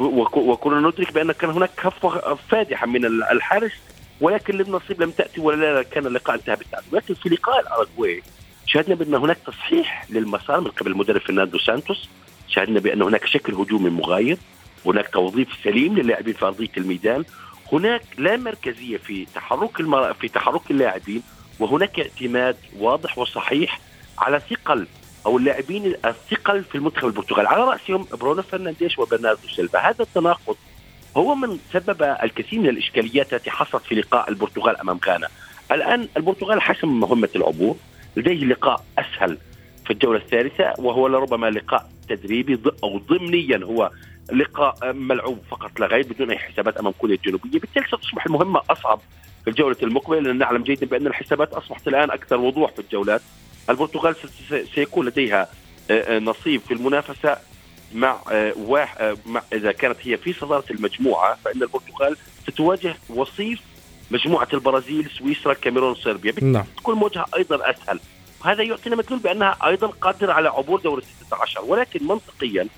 وكنا 0.00 0.80
ندرك 0.80 1.12
بأن 1.12 1.32
كان 1.32 1.50
هناك 1.50 1.70
كفة 1.76 2.34
فادحة 2.34 2.86
من 2.86 3.04
ال- 3.04 3.22
الحارس 3.24 3.72
ولكن 4.20 4.54
للنصيب 4.58 5.02
لم 5.02 5.10
تأتي 5.10 5.40
ولا 5.40 5.82
كان 5.82 6.06
اللقاء 6.06 6.36
انتهى 6.36 6.56
بالتعادل 6.56 6.86
ولكن 6.92 7.14
في 7.14 7.28
لقاء 7.28 7.60
الاراجواي 7.60 8.22
شاهدنا 8.66 8.94
بأن 8.94 9.14
هناك 9.14 9.38
تصحيح 9.46 10.06
للمسار 10.10 10.60
من 10.60 10.70
قبل 10.70 10.90
المدرب 10.90 11.20
فرناندو 11.20 11.58
سانتوس. 11.58 12.08
شاهدنا 12.48 12.80
بأن 12.80 13.02
هناك 13.02 13.26
شكل 13.26 13.54
هجومي 13.54 13.90
مغاير 13.90 14.38
هناك 14.86 15.08
توظيف 15.08 15.48
سليم 15.64 15.94
للاعبين 15.98 16.34
في 16.34 16.44
أرضية 16.46 16.68
الميدان 16.76 17.24
هناك 17.72 18.02
لا 18.18 18.36
مركزية 18.36 18.96
في 18.96 19.26
تحرك 19.34 19.80
المر... 19.80 20.14
في 20.14 20.28
تحرك 20.28 20.70
اللاعبين 20.70 21.22
وهناك 21.60 22.00
اعتماد 22.00 22.56
واضح 22.78 23.18
وصحيح 23.18 23.80
على 24.18 24.40
ثقل 24.50 24.86
أو 25.26 25.38
اللاعبين 25.38 25.94
الثقل 26.04 26.64
في 26.64 26.74
المنتخب 26.74 27.06
البرتغالي. 27.06 27.48
على 27.48 27.64
رأسهم 27.64 28.06
برونو 28.12 28.42
فرنانديش 28.42 28.98
وبرناردو 28.98 29.48
سيلفا. 29.48 29.78
هذا 29.78 30.02
التناقض 30.02 30.56
هو 31.16 31.34
من 31.34 31.58
سبب 31.72 32.02
الكثير 32.02 32.60
من 32.60 32.68
الإشكاليات 32.68 33.34
التي 33.34 33.50
حصلت 33.50 33.82
في 33.82 33.94
لقاء 33.94 34.28
البرتغال 34.28 34.76
أمام 34.76 35.00
غانا. 35.06 35.28
الآن 35.72 36.08
البرتغال 36.16 36.62
حسم 36.62 37.00
مهمة 37.00 37.28
العبور. 37.36 37.76
لديه 38.16 38.44
لقاء 38.44 38.84
أسهل 38.98 39.38
في 39.84 39.92
الجولة 39.92 40.18
الثالثة 40.18 40.74
وهو 40.78 41.08
لربما 41.08 41.50
لقاء 41.50 41.90
تدريبي 42.08 42.60
أو 42.84 42.98
ضمنيا 42.98 43.60
هو 43.64 43.90
لقاء 44.32 44.92
ملعوب 44.92 45.38
فقط 45.50 45.80
لا 45.80 45.86
غير 45.86 46.06
بدون 46.06 46.30
أي 46.30 46.38
حسابات 46.38 46.76
أمام 46.76 46.92
كوريا 46.92 47.16
الجنوبية. 47.16 47.58
بالتالي 47.60 47.86
ستصبح 47.86 48.26
المهمة 48.26 48.60
أصعب 48.70 49.00
في 49.44 49.50
الجولة 49.50 49.76
المقبلة 49.82 50.20
لأن 50.20 50.38
نعلم 50.38 50.62
جيدا 50.62 50.86
بأن 50.86 51.06
الحسابات 51.06 51.52
أصبحت 51.52 51.88
الآن 51.88 52.10
أكثر 52.10 52.36
وضوح 52.36 52.72
في 52.72 52.78
الجولات. 52.78 53.20
البرتغال 53.70 54.16
سيكون 54.74 55.06
لديها 55.06 55.48
آه، 55.90 56.16
آه، 56.16 56.18
نصيب 56.18 56.60
في 56.68 56.74
المنافسة 56.74 57.36
مع 57.94 58.20
آه، 58.32 58.52
واح 58.56 58.96
آه، 58.98 59.16
مع 59.26 59.42
إذا 59.52 59.72
كانت 59.72 59.96
هي 60.02 60.16
في 60.16 60.32
صدارة 60.32 60.64
المجموعة 60.70 61.38
فإن 61.44 61.62
البرتغال 61.62 62.16
ستواجه 62.48 62.96
وصيف 63.08 63.60
مجموعة 64.10 64.48
البرازيل 64.54 65.10
سويسرا 65.18 65.52
الكاميرون 65.52 65.94
صربيا. 65.94 66.34
نعم. 66.42 66.64
تكون 66.76 66.94
مواجهه 66.94 67.26
أيضا 67.36 67.70
أسهل. 67.70 68.00
وهذا 68.44 68.62
يعطينا 68.62 68.96
مدلول 68.96 69.18
بأنها 69.20 69.56
أيضا 69.66 69.86
قادرة 69.86 70.32
على 70.32 70.48
عبور 70.48 70.80
دور 70.80 70.98
ال 70.98 71.04
16 71.26 71.64
ولكن 71.64 72.06
منطقيا 72.06 72.68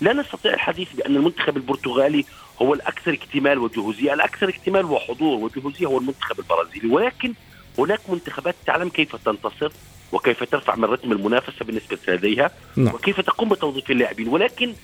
لا 0.00 0.12
نستطيع 0.12 0.54
الحديث 0.54 0.92
بأن 0.92 1.16
المنتخب 1.16 1.56
البرتغالي 1.56 2.24
هو 2.62 2.74
الأكثر 2.74 3.12
اكتمال 3.12 3.58
وجهوزية، 3.58 4.14
الأكثر 4.14 4.48
اكتمال 4.48 4.84
وحضور 4.84 5.38
وجهوزية 5.38 5.86
هو 5.86 5.98
المنتخب 5.98 6.38
البرازيلي. 6.38 6.88
ولكن 6.88 7.34
هناك 7.78 8.00
منتخبات 8.08 8.54
تعلم 8.66 8.88
كيف 8.88 9.16
تنتصر. 9.16 9.72
وكيف 10.12 10.44
ترفع 10.44 10.76
من 10.76 10.84
رتم 10.84 11.12
المنافسة 11.12 11.64
بالنسبة 11.64 11.98
لديها 12.08 12.50
نعم. 12.76 12.94
وكيف 12.94 13.20
تقوم 13.20 13.48
بتوظيف 13.48 13.90
اللاعبين. 13.90 14.28
ولكن 14.28 14.74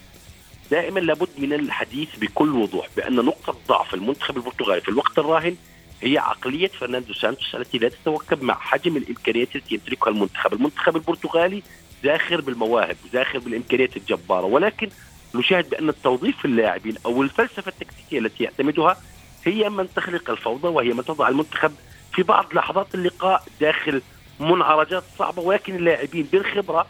دائما 0.70 1.00
لابد 1.00 1.28
من 1.38 1.52
الحديث 1.52 2.08
بكل 2.16 2.50
وضوح 2.50 2.88
بأن 2.96 3.14
نقطة 3.16 3.56
ضعف 3.68 3.94
المنتخب 3.94 4.36
البرتغالي 4.36 4.80
في 4.80 4.88
الوقت 4.88 5.18
الراهن 5.18 5.56
هي 6.02 6.18
عقلية 6.18 6.68
فرناندو 6.68 7.12
سانتوس 7.12 7.54
التي 7.54 7.78
لا 7.78 7.88
تتوكب 7.88 8.42
مع 8.42 8.54
حجم 8.54 8.96
الإمكانيات 8.96 9.56
التي 9.56 9.74
يمتلكها 9.74 10.10
المنتخب، 10.10 10.52
المنتخب 10.52 10.96
البرتغالي 10.96 11.62
زاخر 12.04 12.40
بالمواهب، 12.40 12.96
زاخر 13.12 13.38
بالإمكانيات 13.38 13.96
الجبارة، 13.96 14.44
ولكن 14.44 14.88
نشاهد 15.34 15.70
بأن 15.70 15.88
التوظيف 15.88 16.44
اللاعبين 16.44 16.94
أو 17.06 17.22
الفلسفة 17.22 17.68
التكتيكية 17.68 18.18
التي 18.18 18.44
يعتمدها 18.44 18.96
هي 19.44 19.68
من 19.68 19.88
تخلق 19.94 20.30
الفوضى 20.30 20.68
وهي 20.68 20.92
من 20.92 21.04
تضع 21.04 21.28
المنتخب 21.28 21.72
في 22.12 22.22
بعض 22.22 22.46
لحظات 22.54 22.94
اللقاء 22.94 23.44
داخل 23.60 24.02
منعرجات 24.40 25.02
صعبة 25.18 25.42
ولكن 25.42 25.76
اللاعبين 25.76 26.26
بالخبرة 26.32 26.86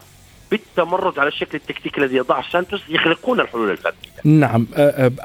بالتمرد 0.51 1.19
على 1.19 1.27
الشكل 1.27 1.57
التكتيكي 1.57 2.01
الذي 2.01 2.15
يضعه 2.15 2.51
سانتوس 2.51 2.81
يخلقون 2.89 3.39
الحلول 3.39 3.71
الفردية. 3.71 4.09
نعم 4.23 4.67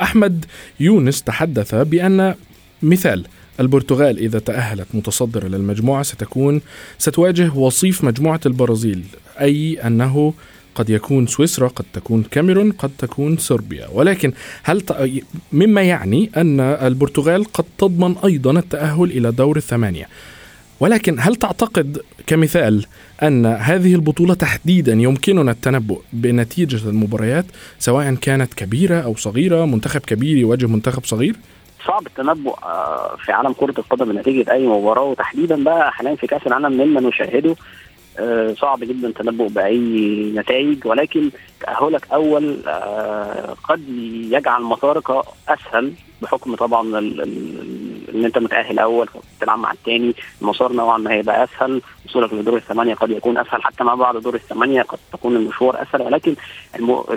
أحمد 0.03 0.45
يونس 0.81 1.23
تحدث 1.23 1.75
بأن 1.75 2.35
مثال 2.83 3.27
البرتغال 3.61 4.19
إذا 4.19 4.39
تأهلت 4.39 4.87
متصدرة 4.95 5.49
للمجموعة 5.49 6.03
ستكون 6.03 6.61
ستواجه 6.99 7.53
وصيف 7.55 8.05
مجموعة 8.05 8.41
البرازيل 8.47 9.05
أي 9.41 9.87
أنه 9.87 10.35
قد 10.75 10.91
يكون 10.91 11.27
سويسرا 11.27 11.69
قد 11.69 11.85
تكون 11.93 12.23
كاميرون 12.23 12.73
قد 12.73 12.91
تكون 12.99 13.37
صربيا 13.37 13.89
ولكن 13.93 14.33
هل 14.63 14.81
ت... 14.81 15.11
مما 15.53 15.83
يعني 15.83 16.31
أن 16.37 16.61
البرتغال 16.61 17.45
قد 17.45 17.65
تضمن 17.79 18.17
أيضا 18.25 18.51
التأهل 18.51 19.05
إلى 19.05 19.33
دور 19.33 19.57
الثمانية 19.57 20.09
ولكن 20.81 21.17
هل 21.21 21.37
تعتقد 21.37 21.99
كمثال 22.27 22.87
أن 23.23 23.47
هذه 23.47 23.95
البطولة 23.95 24.35
تحديدا 24.35 24.93
يمكننا 24.93 25.51
التنبؤ 25.51 26.01
بنتيجة 26.13 26.89
المباريات 26.89 27.45
سواء 27.79 28.15
كانت 28.15 28.55
كبيرة 28.55 29.01
أو 29.01 29.15
صغيرة 29.17 29.65
منتخب 29.65 30.01
كبير 30.01 30.37
يواجه 30.37 30.67
منتخب 30.67 31.05
صغير؟ 31.05 31.37
صعب 31.87 32.07
التنبؤ 32.07 32.55
آه، 32.63 33.17
في 33.25 33.33
عالم 33.33 33.53
كرة 33.53 33.75
القدم 33.79 34.13
بنتيجة 34.13 34.53
أي 34.53 34.67
مباراة 34.67 35.03
وتحديدا 35.03 35.65
بقى 35.65 35.93
حاليا 35.93 36.15
في 36.15 36.27
كأس 36.27 36.41
العالم 36.47 36.73
مما 36.73 37.01
نشاهده. 37.01 37.57
صعب 38.61 38.81
جدا 38.81 39.09
التنبؤ 39.09 39.49
بأي 39.49 39.79
نتائج 40.37 40.87
ولكن 40.87 41.31
تأهلك 41.61 42.07
أول 42.13 42.57
آه، 42.67 43.55
قد 43.69 43.89
يجعل 44.31 44.63
مسارك 44.63 45.11
أسهل 45.49 45.93
بحكم 46.23 46.55
طبعا 46.55 46.99
إن 48.15 48.25
أنت 48.25 48.39
متأهل 48.39 48.79
أول 48.79 49.09
بتلعب 49.39 49.59
مع 49.59 49.73
الثاني 49.73 50.15
المسار 50.43 50.73
نوعا 50.73 50.99
ما 50.99 51.13
هيبقى 51.13 51.45
أسهل 51.45 51.83
وصولك 52.07 52.33
لدور 52.33 52.57
الثمانية 52.57 52.95
قد 52.95 53.11
يكون 53.11 53.39
أسهل 53.39 53.63
حتى 53.63 53.85
ما 53.85 53.95
بعد 53.95 54.17
دور 54.17 54.35
الثمانية 54.35 54.83
قد 54.83 54.99
تكون 55.13 55.37
المشوار 55.37 55.83
أسهل. 55.83 56.03
ولكن. 56.03 56.35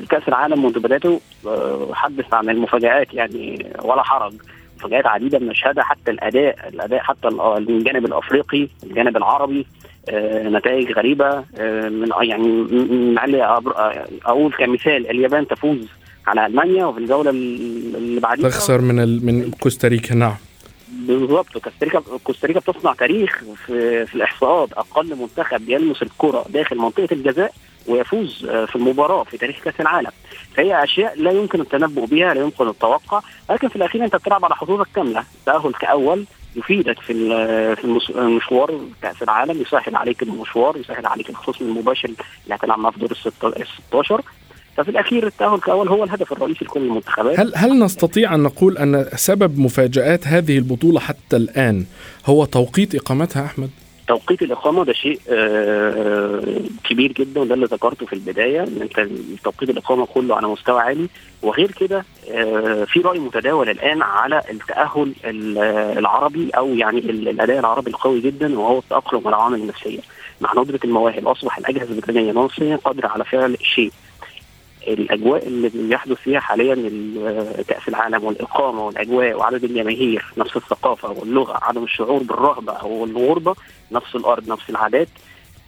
كاس 0.10 0.28
العالم 0.28 0.66
منذ 0.66 0.80
بدايته 0.80 1.22
آه، 1.48 1.88
حدث 1.94 2.34
عن 2.34 2.50
المفاجآت 2.50 3.14
يعني 3.14 3.70
ولا 3.84 4.04
حرج. 4.04 4.34
مفاجآت 4.78 5.06
عديدة 5.08 5.38
بنشهدها 5.40 5.84
حتى 5.84 6.12
الأداء 6.12 6.70
الأداء 6.70 7.00
حتى 7.00 7.28
ال- 7.28 7.40
آه، 7.40 7.58
الجانب 7.58 8.06
الأفريقي 8.06 8.68
الجانب 8.84 9.18
العربي. 9.18 9.60
آه، 9.60 9.93
نتائج 10.50 10.92
غريبة. 10.92 11.44
آه، 11.58 11.90
من 11.90 12.14
آه، 12.14 12.24
يعني 12.24 12.68
آه، 13.44 14.06
أقول 14.26 14.54
كمثال 14.54 15.10
اليابان 15.10 15.48
تفوز 15.48 15.88
على 16.28 16.46
ألمانيا 16.46 16.86
وفي 16.86 17.00
الجولة 17.00 17.30
ال- 17.30 17.96
اللي 17.96 18.20
بعديها 18.22 18.50
تخسر 18.50 18.82
من 18.82 19.00
ال... 19.00 19.26
من 19.26 19.52
كوستاريكا 19.52 20.16
نعم. 20.16 20.36
بالظبط. 20.90 21.58
كوستاريكا 21.58 22.02
كوستاريكا 22.24 22.60
بتصنع 22.60 22.94
تاريخ 22.94 23.44
في, 23.66 24.06
في 24.06 24.16
الاحصاءات 24.16 24.74
أقل 24.74 25.16
منتخب 25.16 25.70
يلمس 25.70 26.02
الكرة 26.04 26.46
داخل 26.50 26.78
منطقة 26.78 27.08
الجزاء 27.12 27.54
ويفوز 27.88 28.46
آه، 28.50 28.66
في 28.66 28.76
المباراة 28.76 29.24
في 29.24 29.38
تاريخ 29.38 29.60
كأس 29.64 29.74
العالم. 29.80 30.12
فهي 30.56 30.84
أشياء 30.84 31.22
لا 31.22 31.32
يمكن 31.32 31.62
التنبؤ 31.62 32.06
بها 32.06 32.34
لا 32.34 32.42
يمكن 32.42 32.68
التوقع. 32.68 33.22
لكن 33.50 33.68
في 33.68 33.76
الأخير 33.76 34.06
أنت 34.06 34.16
بتلعب 34.16 34.46
على 34.46 34.56
حظوظك 34.56 34.88
كاملة. 34.96 35.24
التاهل 35.40 35.74
كأول 35.74 36.26
يفيدك 36.56 37.00
في 37.00 37.14
في 37.76 38.10
المشوار 38.10 38.80
كاس 39.02 39.24
العالم 39.24 39.62
يسهل 39.62 39.96
عليك 39.96 40.24
المشوار 40.24 40.78
يسهل 40.78 41.06
عليك 41.06 41.30
الخصم 41.30 41.66
المباشر 41.66 42.08
اللي 42.44 42.56
هتلعب 42.56 42.80
معاه 42.80 42.92
في 42.92 43.00
دور 43.00 43.12
ال 43.12 43.66
16 43.88 44.22
ففي 44.78 44.90
الأخير 44.90 45.28
التأهل 45.28 45.60
كأول 45.60 45.88
هو 45.88 46.04
الهدف 46.04 46.32
الرئيسي 46.32 46.66
لكل 46.66 46.80
المنتخبات 46.82 47.40
هل 47.40 47.54
هل 47.56 47.80
نستطيع 47.80 48.36
أن 48.36 48.44
نقول 48.44 48.78
أن 48.78 49.06
سبب 49.16 49.60
مفاجآت 49.60 50.28
هذه 50.28 50.58
البطولة 50.58 51.00
حتى 51.00 51.38
الآن 51.38 51.86
هو 52.26 52.46
توقيت 52.46 52.96
إقامتها 52.96 53.46
أحمد؟ 53.46 53.70
توقيت 54.14 54.42
الإقامة 54.42 54.86
ده 54.86 54.94
شيء 54.94 55.20
آه، 55.30 56.42
كبير 56.90 57.12
جدا 57.12 57.42
وده 57.42 57.54
اللي 57.56 57.66
ذكرته 57.66 58.06
في 58.06 58.14
البداية 58.14 58.64
إن 58.64 58.80
أنت 58.82 59.08
توقيت 59.44 59.70
الإقامة 59.70 60.06
كله 60.06 60.36
على 60.36 60.48
مستوى 60.48 60.82
عالي. 60.82 61.08
وغير 61.42 61.72
كده 61.72 62.06
آه، 62.32 62.84
في 62.84 63.00
رأي 63.00 63.20
متداول 63.20 63.70
الآن 63.70 64.02
على 64.02 64.42
التأهل 64.52 65.14
ال- 65.26 65.58
العربي 65.98 66.50
أو 66.50 66.68
يعني 66.76 67.00
ال- 67.00 67.28
الأداء 67.30 67.60
العربي 67.60 67.90
القوي 67.90 68.22
جدا 68.22 68.60
وهو 68.60 68.80
التأقلم 68.80 69.20
على 69.28 69.36
العوامل 69.36 69.60
النفسية. 69.62 70.00
مع 70.42 70.54
ندرة 70.58 70.80
المواهب 70.84 71.28
أصبح 71.28 71.58
الأجهزة 71.58 71.92
البريطانية 71.94 72.32
المصريه 72.32 72.76
قادرة 72.76 73.08
على 73.08 73.24
فعل 73.24 73.58
شيء. 73.62 73.92
الأجواء 74.88 75.48
اللي 75.48 75.70
بيحدث 75.70 76.18
فيها 76.18 76.40
حاليا 76.40 76.74
ال- 76.74 77.66
كأس 77.68 77.88
العالم 77.88 78.24
والإقامة 78.24 78.86
والأجواء 78.86 79.34
وعدد 79.34 79.64
الجماهير 79.64 80.26
نفس 80.38 80.56
الثقافة 80.58 81.12
واللغة 81.12 81.60
عدم 81.62 81.84
الشعور 81.84 82.24
بالرهبة 82.24 82.74
أو 82.74 83.04
الغربة 83.06 83.56
نفس 83.92 84.16
الأرض 84.16 84.48
نفس 84.50 84.70
العادات. 84.70 85.08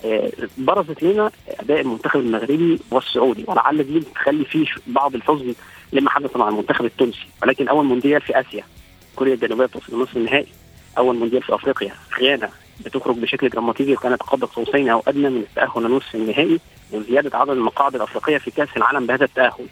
آه، 0.06 0.32
برزت 0.58 1.04
لنا 1.04 1.32
أداء 1.60 1.82
المنتخب 1.82 2.20
المغربي 2.20 2.80
والسعودي 2.92 3.46
ولعل 3.48 3.84
دي 3.84 4.00
بتخلي 4.00 4.46
فيه 4.46 4.66
بعض 4.88 5.16
الحزن 5.16 5.54
لما 5.94 6.10
حدث 6.10 6.38
مع 6.38 6.50
المنتخب 6.50 6.86
التونسي. 6.86 7.28
ولكن 7.44 7.68
أول 7.68 7.86
مونديال 7.86 8.22
في 8.22 8.40
آسيا 8.40 8.64
كوريا 9.16 9.34
الجنوبية 9.34 9.66
توصل 9.66 10.02
نصف 10.02 10.18
النهائي. 10.18 10.48
أول 10.98 11.16
مونديال 11.16 11.42
في 11.44 11.56
أفريقيا 11.56 11.92
غانا 12.22 12.50
بتخرج 12.86 13.16
بشكل 13.18 13.50
دراماتيكي 13.50 13.94
وكانت 13.94 14.22
قاب 14.24 14.44
قوسين 14.44 14.90
أو 14.90 15.04
أدنى 15.08 15.30
من 15.30 15.38
التأهل 15.42 15.84
لنصف 15.84 16.16
النهائي. 16.16 16.60
وزيادة 16.92 17.38
عدد 17.38 17.50
المقاعد 17.50 17.96
الأفريقية 17.96 18.38
في 18.38 18.52
كأس 18.52 18.70
العالم 18.78 19.06
بهذا 19.06 19.26
التأهل. 19.26 19.68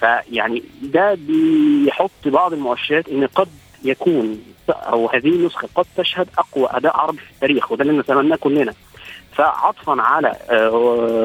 فيعني 0.00 0.62
ده 0.82 1.14
بيحط 1.14 2.10
بعض 2.26 2.52
المؤشرات 2.52 3.08
إن 3.08 3.26
قد 3.26 3.48
يكون 3.84 4.42
أو 4.70 5.08
هذه 5.08 5.28
النسخة 5.28 5.68
قد 5.74 5.86
تشهد 5.96 6.28
أقوى 6.38 6.68
أداء 6.70 6.96
عربي 6.96 7.18
في 7.18 7.30
التاريخ 7.30 7.72
وده 7.72 7.82
اللي 7.84 7.98
نتمناه 7.98 8.36
كلنا. 8.36 8.74
فعطفا 9.32 10.02
على 10.02 10.36
آه، 10.50 10.70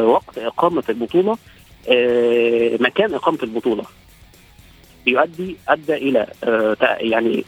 وقت 0.05 0.37
إقامة 0.37 0.83
البطولة 0.89 1.37
آه، 1.89 2.77
مكان 2.79 3.13
إقامة 3.13 3.39
البطولة 3.43 3.83
بيؤدي 5.05 5.57
أدى 5.67 5.93
إلى 5.93 6.27
آه، 6.43 6.77
يعني 6.81 7.43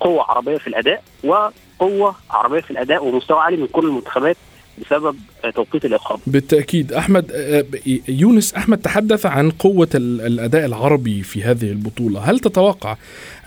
قوة 0.00 0.22
عربية 0.22 0.58
في 0.58 0.66
الأداء 0.66 1.02
وقوة 1.24 2.14
عربية 2.30 2.60
في 2.60 2.70
الأداء 2.70 3.04
ومستوى 3.04 3.40
عالي 3.40 3.56
من 3.56 3.66
كل 3.66 3.86
المنتخبات 3.86 4.36
بسبب 4.80 5.16
آه، 5.44 5.50
توقيت 5.50 5.84
الاقامه 5.84 6.20
بالتأكيد. 6.26 6.92
أحمد 6.92 7.30
آه، 7.32 7.64
يونس 8.08 8.54
أحمد 8.54 8.78
تحدث 8.78 9.26
عن 9.26 9.50
قوة 9.50 9.88
ال- 9.94 10.20
الأداء 10.20 10.66
العربي 10.66 11.22
في 11.22 11.42
هذه 11.42 11.70
البطولة. 11.70 12.20
هل 12.20 12.38
تتوقع 12.38 12.96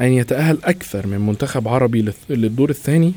أن 0.01 0.07
يتأهل 0.07 0.57
أكثر 0.63 1.07
من 1.07 1.19
منتخب 1.25 1.67
عربي 1.67 2.11
للدور 2.29 2.69
الثاني؟ 2.69 3.13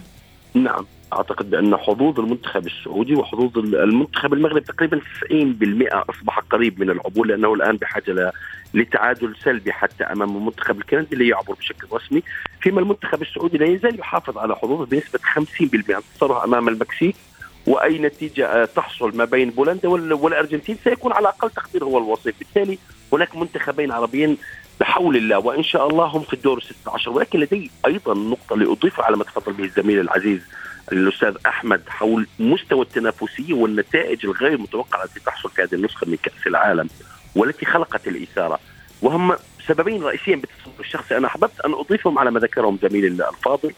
نعم. 0.55 0.87
أعتقد 1.13 1.51
بأن 1.51 1.77
حظوظ 1.77 2.21
المنتخب 2.21 2.67
السعودي 2.67 3.15
وحظوظ 3.15 3.59
المنتخب 3.59 4.33
المغربي 4.33 4.61
تقريبا 4.61 5.01
90% 5.31 5.89
أصبح 6.11 6.39
قريب 6.39 6.81
من 6.81 6.91
العبور 6.91 7.27
لأنه 7.27 7.55
الآن 7.55 7.77
بحاجة 7.77 8.33
لتعادل 8.75 9.35
سلبي 9.45 9.73
حتى 9.73 10.05
أمام 10.05 10.37
المنتخب 10.37 10.79
الكندي 10.79 11.17
ليعبر 11.17 11.55
بشكل 11.55 11.87
رسمي 11.93 12.23
فيما 12.61 12.81
المنتخب 12.81 13.23
السعودي 13.23 13.59
لا 13.59 13.67
يزال 13.67 14.01
يحافظ 14.01 14.39
على 14.39 14.57
حظوظه 14.57 14.87
بنسبة 14.87 15.19
50% 15.19 15.97
انتصاره 15.97 16.45
أمام 16.45 16.69
المكسيك 16.69 17.17
وأي 17.67 17.99
نتيجة 17.99 18.47
آه، 18.47 18.65
تحصل 18.65 19.17
ما 19.17 19.25
بين 19.25 19.51
بولندا 19.51 19.89
وال- 19.89 20.13
والأرجنتين 20.13 20.79
سيكون 20.85 21.13
على 21.13 21.29
أقل 21.29 21.51
تقدير 21.51 21.85
هو 21.85 21.99
الوصيف. 21.99 22.35
بالتالي 22.39 22.79
هناك 23.13 23.37
منتخبين 23.37 23.93
عربيين 23.93 24.37
بحول 24.81 25.17
الله 25.17 25.39
وإن 25.39 25.63
شاء 25.63 25.89
الله 25.89 26.05
هم 26.05 26.23
في 26.23 26.33
الدور 26.33 26.61
16 26.63 27.11
ولكن 27.11 27.41
لدي 27.41 27.71
أيضا 27.87 28.15
نقطة 28.15 28.57
لاضيفها 28.57 29.05
على 29.05 29.17
ما 29.17 29.25
تفضل 29.25 29.53
به 29.53 29.65
الزميل 29.65 30.01
العزيز 30.01 30.41
الأستاذ 30.93 31.37
أحمد 31.47 31.83
حول 31.89 32.27
مستوى 32.39 32.83
التنافسية 32.83 33.55
والنتائج 33.55 34.27
الغير 34.27 34.59
متوقعة 34.59 35.05
التي 35.05 35.21
تحصل 35.21 35.51
في 35.51 35.63
هذه 35.63 35.75
النسخة 35.75 36.07
من 36.07 36.17
كأس 36.23 36.47
العالم 36.47 36.89
والتي 37.37 37.67
خلقت 37.67 38.09
الإثارة. 38.09 38.59
وهم 39.03 39.37
سببين 39.69 40.03
رئيسيين 40.03 40.41
بالتصور 40.41 40.73
الشخصي 40.81 41.17
أنا 41.17 41.27
أحببت 41.27 41.61
أن 41.61 41.73
أضيفهم 41.75 42.19
على 42.19 42.31
ما 42.31 42.41
ذكرهم 42.41 42.79
زميلي 42.83 43.07
الفاضل. 43.09 43.73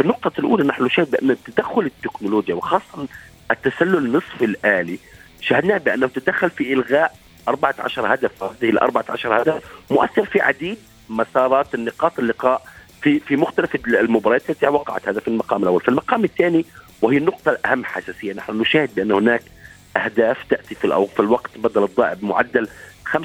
في 0.00 0.06
النقطة 0.06 0.32
الأولى 0.38 0.64
نحن 0.64 0.84
نشاهد 0.84 1.10
بأن 1.10 1.36
تدخل 1.44 1.80
التكنولوجيا 1.80 2.54
وخاصة 2.54 3.06
التسلل 3.50 3.96
النصف 3.96 4.42
الآلي 4.42 4.98
شاهدنا 5.40 5.78
بأنه 5.78 6.06
تدخل 6.06 6.50
في 6.50 6.72
إلغاء 6.72 7.16
14 7.48 8.14
هدف 8.14 8.42
هذه 8.42 8.70
ال 8.70 8.78
14 8.78 9.42
هدف 9.42 9.62
مؤثر 9.90 10.24
في 10.24 10.40
عديد 10.40 10.78
مسارات 11.08 11.74
النقاط 11.74 12.18
اللقاء 12.18 12.62
في 13.02 13.20
في 13.20 13.36
مختلف 13.36 13.74
المباريات 13.86 14.50
التي 14.50 14.68
وقعت 14.68 15.08
هذا 15.08 15.20
في 15.20 15.28
المقام 15.28 15.62
الأول، 15.62 15.80
في 15.80 15.88
المقام 15.88 16.24
الثاني 16.24 16.64
وهي 17.02 17.16
النقطة 17.16 17.50
الأهم 17.50 17.84
حساسية 17.84 18.32
نحن 18.32 18.60
نشاهد 18.60 18.94
بأن 18.94 19.12
هناك 19.12 19.42
أهداف 19.96 20.44
تأتي 20.50 20.74
في 20.74 20.84
الأو 20.84 21.06
في 21.06 21.20
الوقت 21.20 21.50
بدل 21.58 21.84
الضائع 21.84 22.14
بمعدل 22.14 22.68
35% 23.16 23.18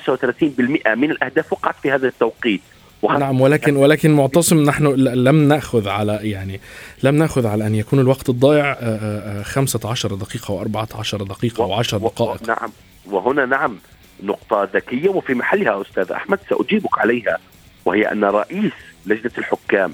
من 0.96 1.12
الأهداف 1.12 1.54
وقعت 1.54 1.76
في 1.84 1.92
هذا 1.92 2.08
التوقيت. 2.08 2.62
نعم 3.04 3.42
ولكن 3.42 3.76
ولكن 3.76 4.12
معتصم 4.12 4.64
نحن 4.64 4.86
لم 4.98 5.48
نأخذ 5.48 5.88
على 5.88 6.20
يعني 6.24 6.60
لم 7.04 7.16
نأخذ 7.16 7.48
على 7.48 7.68
أن 7.68 7.76
يكون 7.76 8.00
الوقت 8.00 8.30
الضائع 8.30 8.72
آه، 8.72 8.76
آه، 8.80 9.40
آه، 9.40 9.44
15 9.44 10.16
دقيقة 10.16 10.64
و14 10.64 11.16
دقيقة 11.24 11.84
و10 11.84 11.94
و- 11.94 11.98
دقائق 11.98 12.48
نعم 12.48 12.72
وهنا 13.06 13.46
نعم 13.46 13.78
نقطة 14.24 14.70
ذكية 14.74 15.10
وفي 15.10 15.34
محلها 15.34 15.82
أستاذ 15.82 16.12
أحمد 16.12 16.40
سأجيبك 16.50 17.00
عليها 17.00 17.38
وهي 17.86 18.12
أن 18.12 18.24
رئيس 18.24 18.72
لجنة 19.06 19.32
الحكام 19.38 19.94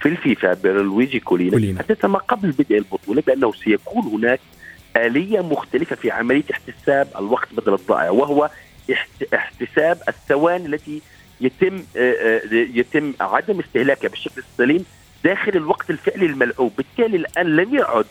في 0.00 0.08
الفيفا 0.08 0.52
بيرلويجي 0.54 1.20
كولينا. 1.20 1.78
حدث 1.78 2.04
ما 2.04 2.18
قبل 2.18 2.50
بدء 2.50 2.78
البطولة 2.78 3.22
بأنه 3.26 3.52
سيكون 3.52 4.02
هناك 4.04 4.40
آلية 4.96 5.40
مختلفة 5.40 5.96
في 5.96 6.10
عملية 6.10 6.42
احتساب 6.52 7.08
الوقت 7.18 7.48
بدل 7.56 7.74
الضائع 7.74 8.10
وهو 8.10 8.50
احت- 8.92 9.34
احتساب 9.34 9.98
الثواني 10.08 10.66
التي 10.66 11.02
يتم 11.40 11.84
آه، 11.96 12.12
آه، 12.12 12.40
يتم 12.52 13.14
عدم 13.20 13.60
استهلاكها 13.60 14.08
بالشكل 14.08 14.42
السليم 14.52 14.84
داخل 15.24 15.52
الوقت 15.56 15.90
الفعلي 15.90 16.26
الملعوب. 16.26 16.72
بالتالي 16.76 17.16
الآن 17.16 17.56
لم 17.56 17.74
يعد 17.74 18.06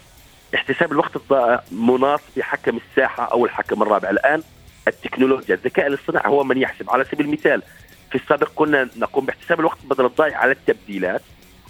احتساب 0.56 0.92
الوقت 0.92 1.16
الضائع 1.16 1.64
مناص 1.72 2.22
بحكم 2.38 2.78
الساحة 2.78 3.32
أو 3.32 3.46
الحكم 3.46 3.82
الرابع. 3.82 4.10
الآن 4.10 4.44
التكنولوجيا 4.88 5.56
الذكاء 5.56 5.88
الاصطناعي 5.88 6.30
هو 6.30 6.44
من 6.44 6.58
يحسب. 6.58 6.90
على 6.90 7.06
سبيل 7.06 7.26
المثال 7.26 7.62
في 8.10 8.16
السابق 8.16 8.50
كنا 8.56 8.90
نقوم 8.98 9.26
باحتساب 9.26 9.60
الوقت 9.60 9.78
بدل 9.84 10.06
الضائع 10.06 10.38
على 10.38 10.52
التبديلات 10.52 11.22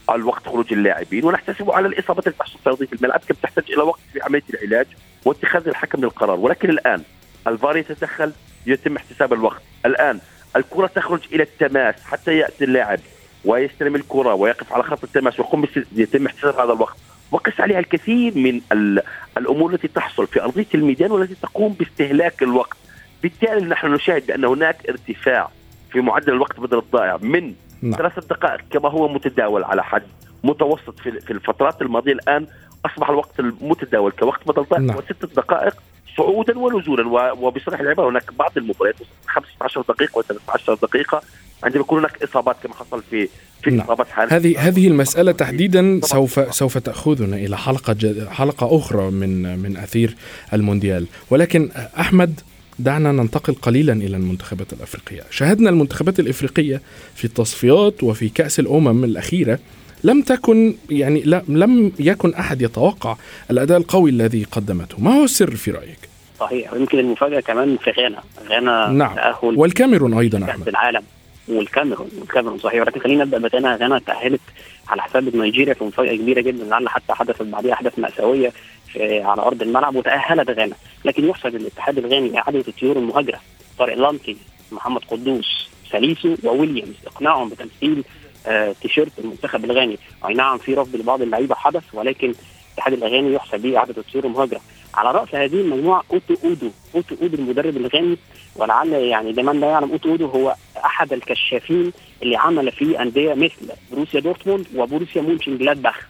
على 0.09 0.23
وقت 0.23 0.45
خروج 0.45 0.73
اللاعبين 0.73 1.25
ونحتسبه 1.25 1.75
على 1.75 1.87
الإصابات 1.87 2.27
اللي 2.27 2.37
تحصل 2.37 2.77
في 2.77 2.93
الملعب 2.93 3.21
كم 3.27 3.35
تحتاج 3.43 3.63
إلى 3.71 3.83
وقت 3.83 3.99
في 4.13 4.21
عملية 4.21 4.43
العلاج 4.53 4.87
واتخاذ 5.25 5.67
الحكم 5.67 6.01
للقرار. 6.01 6.39
ولكن 6.39 6.69
الآن 6.69 7.03
الفار 7.47 7.77
يتدخل 7.77 8.33
يتم 8.65 8.95
احتساب 8.95 9.33
الوقت. 9.33 9.61
الآن 9.85 10.19
الكرة 10.55 10.87
تخرج 10.87 11.19
إلى 11.33 11.43
التماس 11.43 11.95
حتى 12.03 12.37
يأتي 12.37 12.63
اللاعب 12.63 12.99
ويستلم 13.45 13.95
الكرة 13.95 14.33
ويقف 14.33 14.73
على 14.73 14.83
خط 14.83 15.03
التماس 15.03 15.39
ويقوم 15.39 15.65
يتم 15.95 16.25
احتساب 16.25 16.53
هذا 16.55 16.73
الوقت 16.73 16.95
وقس 17.31 17.59
عليها 17.59 17.79
الكثير 17.79 18.37
من 18.37 18.61
ال- 18.71 19.01
الأمور 19.37 19.73
التي 19.73 19.87
تحصل 19.87 20.27
في 20.27 20.41
أرضية 20.43 20.65
الميدان 20.75 21.11
والتي 21.11 21.35
تقوم 21.41 21.73
باستهلاك 21.73 22.43
الوقت 22.43 22.77
بالتالي 23.23 23.65
نحن 23.65 23.87
نشاهد 23.93 24.25
بأن 24.27 24.45
هناك 24.45 24.89
ارتفاع 24.89 25.49
في 25.91 26.01
معدل 26.01 26.33
الوقت 26.33 26.59
بدل 26.59 26.77
الضائع 26.77 27.17
من 27.21 27.53
نعم. 27.81 27.93
ثلاثة 27.97 28.21
دقائق 28.21 28.61
كما 28.71 28.89
هو 28.89 29.07
متداول 29.07 29.63
على 29.63 29.83
حد 29.83 30.03
متوسط 30.43 30.99
في 30.99 31.31
الفترات 31.31 31.81
الماضية 31.81 32.11
الآن 32.13 32.47
أصبح 32.85 33.09
الوقت 33.09 33.39
المتداول 33.39 34.11
كوقت 34.11 34.47
بدل 34.47 34.63
ضائع 34.63 34.81
نعم. 34.81 34.95
هو 34.95 35.01
ستة 35.01 35.27
دقائق 35.27 35.75
صعودا 36.17 36.59
ونزولا 36.59 37.07
و- 37.07 37.45
وبصريح 37.47 37.79
العبارة 37.79 38.09
هناك 38.09 38.33
بعض 38.39 38.51
المباريات 38.57 38.95
15 39.27 39.81
دقيقة 39.89 40.21
و13 40.21 40.71
دقيقة 40.81 41.21
عندما 41.63 41.79
يكون 41.81 41.99
هناك 41.99 42.23
إصابات 42.23 42.55
كما 42.63 42.73
حصل 42.73 43.03
في 43.09 43.29
في 43.63 43.69
نعم. 43.71 43.79
إصابات 43.85 44.07
حارس 44.09 44.33
هذه 44.33 44.67
هذه 44.67 44.87
المسألة 44.87 45.31
تحديدا 45.31 45.99
سوف 46.03 46.55
سوف 46.55 46.77
تأخذنا 46.77 47.35
إلى 47.35 47.57
حلقة 47.57 47.93
جد 47.93 48.27
حلقة 48.27 48.77
أخرى 48.77 49.11
من 49.11 49.59
من 49.59 49.77
أثير 49.77 50.15
المونديال. 50.53 51.07
ولكن 51.29 51.69
أحمد 51.99 52.39
دعنا 52.79 53.11
ننتقل 53.11 53.53
قليلا 53.53 53.93
إلى 53.93 54.17
المنتخبات 54.17 54.73
الأفريقية. 54.73 55.21
شاهدنا 55.29 55.69
المنتخبات 55.69 56.19
الأفريقية 56.19 56.81
في 57.15 57.25
التصفيات 57.25 58.03
وفي 58.03 58.29
كأس 58.29 58.59
الأمم 58.59 59.03
الأخيرة 59.03 59.59
لم 60.03 60.21
تكن 60.21 60.75
يعني 60.89 61.21
لا- 61.21 61.43
لم 61.47 61.91
يكن 61.99 62.33
أحد 62.33 62.61
يتوقع 62.61 63.15
الأداء 63.51 63.77
القوي 63.77 64.09
الذي 64.09 64.43
قدمته. 64.43 64.95
ما 65.01 65.11
هو 65.19 65.23
السر 65.23 65.55
في 65.55 65.71
رأيك؟ 65.71 66.02
صحيح. 66.43 66.73
ويمكن 66.73 66.99
المفاجأة 66.99 67.39
كمان 67.39 67.77
في 67.77 67.91
غانا. 67.91 68.23
غانا 68.49 68.87
نعم. 68.87 69.15
تأهل 69.15 69.57
والكاميرون 69.57 70.13
أيضا 70.13 70.39
كاس 70.39 70.49
أحمد. 70.49 70.67
العالم. 70.67 71.03
والكاميرون. 71.47 72.09
والكاميرون 72.19 72.59
صحيح. 72.59 72.81
ولكن 72.81 72.99
خلينا 72.99 73.23
نبدأ 73.23 73.37
بغانا 73.37 73.75
غانا 73.75 73.99
تأهلت 73.99 74.41
على 74.87 75.01
حساب 75.01 75.35
نيجيريا 75.35 75.73
في 75.73 75.83
مفاجأة 75.83 76.15
كبيرة 76.15 76.41
جدا. 76.41 76.63
لعل 76.63 76.89
حتى 76.89 77.13
حدثت 77.13 77.41
بعدها 77.41 77.73
أحداث 77.73 77.99
مأساوية 77.99 78.51
على 78.99 79.41
أرض 79.41 79.61
الملعب 79.61 79.95
وتأهلت 79.95 80.49
غانا. 80.49 80.75
لكن 81.05 81.27
يحسب 81.27 81.55
الاتحاد 81.55 81.97
الغاني 81.97 82.37
اعاده 82.37 82.63
الطيور 82.67 82.97
المهاجرة. 82.97 83.39
طارق 83.79 83.97
لامتي 83.97 84.37
محمد 84.71 85.01
قدوس 85.11 85.69
ساليسو 85.91 86.35
وويليامز 86.43 86.95
اقناعهم 87.07 87.49
بتمثيل 87.49 88.03
آه 88.47 88.75
تيشيرت 88.81 89.19
المنتخب 89.19 89.65
الغاني. 89.65 89.97
أي 90.27 90.33
نعم 90.33 90.57
في 90.57 90.73
رفض 90.73 90.95
لبعض 90.95 91.21
اللعيبة 91.21 91.55
حدث 91.55 91.83
ولكن 91.93 92.33
الاتحاد 92.73 92.93
الغاني 92.93 93.33
يحسب 93.33 93.61
به 93.61 93.77
اعاده 93.77 93.93
الطيور 93.93 94.25
المهاجرة. 94.25 94.61
على 94.93 95.11
رأس 95.11 95.35
هذه 95.35 95.61
المجموعة 95.61 96.03
أوتو 96.13 96.35
أدو. 96.43 96.69
أوتو 96.95 97.15
أدو 97.21 97.35
المدرب 97.37 97.77
الغاني 97.77 98.17
ولعل 98.55 98.93
يعني 98.93 99.31
لمن 99.31 99.59
لا 99.59 99.67
يعلم 99.67 99.91
أوتو 99.91 100.09
أدو 100.09 100.25
هو 100.25 100.55
أحد 100.85 101.13
الكشافين 101.13 101.91
اللي 102.23 102.37
عمل 102.37 102.71
في 102.71 103.01
أندية 103.01 103.33
مثل 103.33 103.71
بروسيا 103.91 104.19
دورتموند 104.19 104.65
وبروسيا 104.75 105.21
مونشن 105.21 105.57
جلادباخ 105.57 106.07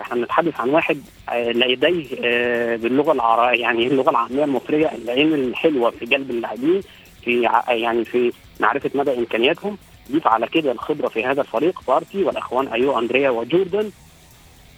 إحنا 0.00 0.14
بنتحدث 0.16 0.60
عن 0.60 0.68
واحد 0.68 1.02
آه، 1.28 1.50
لديه 1.50 2.06
آه، 2.24 2.76
باللغة 2.76 3.12
العربيه 3.12 3.60
يعني 3.60 3.86
اللغة 3.86 4.10
العامية 4.10 4.44
المصرية 4.44 4.90
العين 5.04 5.34
الحلوة 5.34 5.90
في 5.90 6.04
جلب 6.04 6.30
اللاعبين 6.30 6.80
في 7.24 7.48
يعني 7.68 8.04
في 8.04 8.32
معرفة 8.60 8.90
مدى 8.94 9.18
إمكانياتهم. 9.18 9.78
ضيف 10.12 10.26
على 10.26 10.46
كده 10.46 10.72
الخبرة 10.72 11.08
في 11.08 11.24
هذا 11.24 11.40
الفريق 11.40 11.80
بارتي 11.88 12.24
والأخوان 12.24 12.68
أيو 12.68 12.98
أندريا 12.98 13.30
وجوردن. 13.30 13.90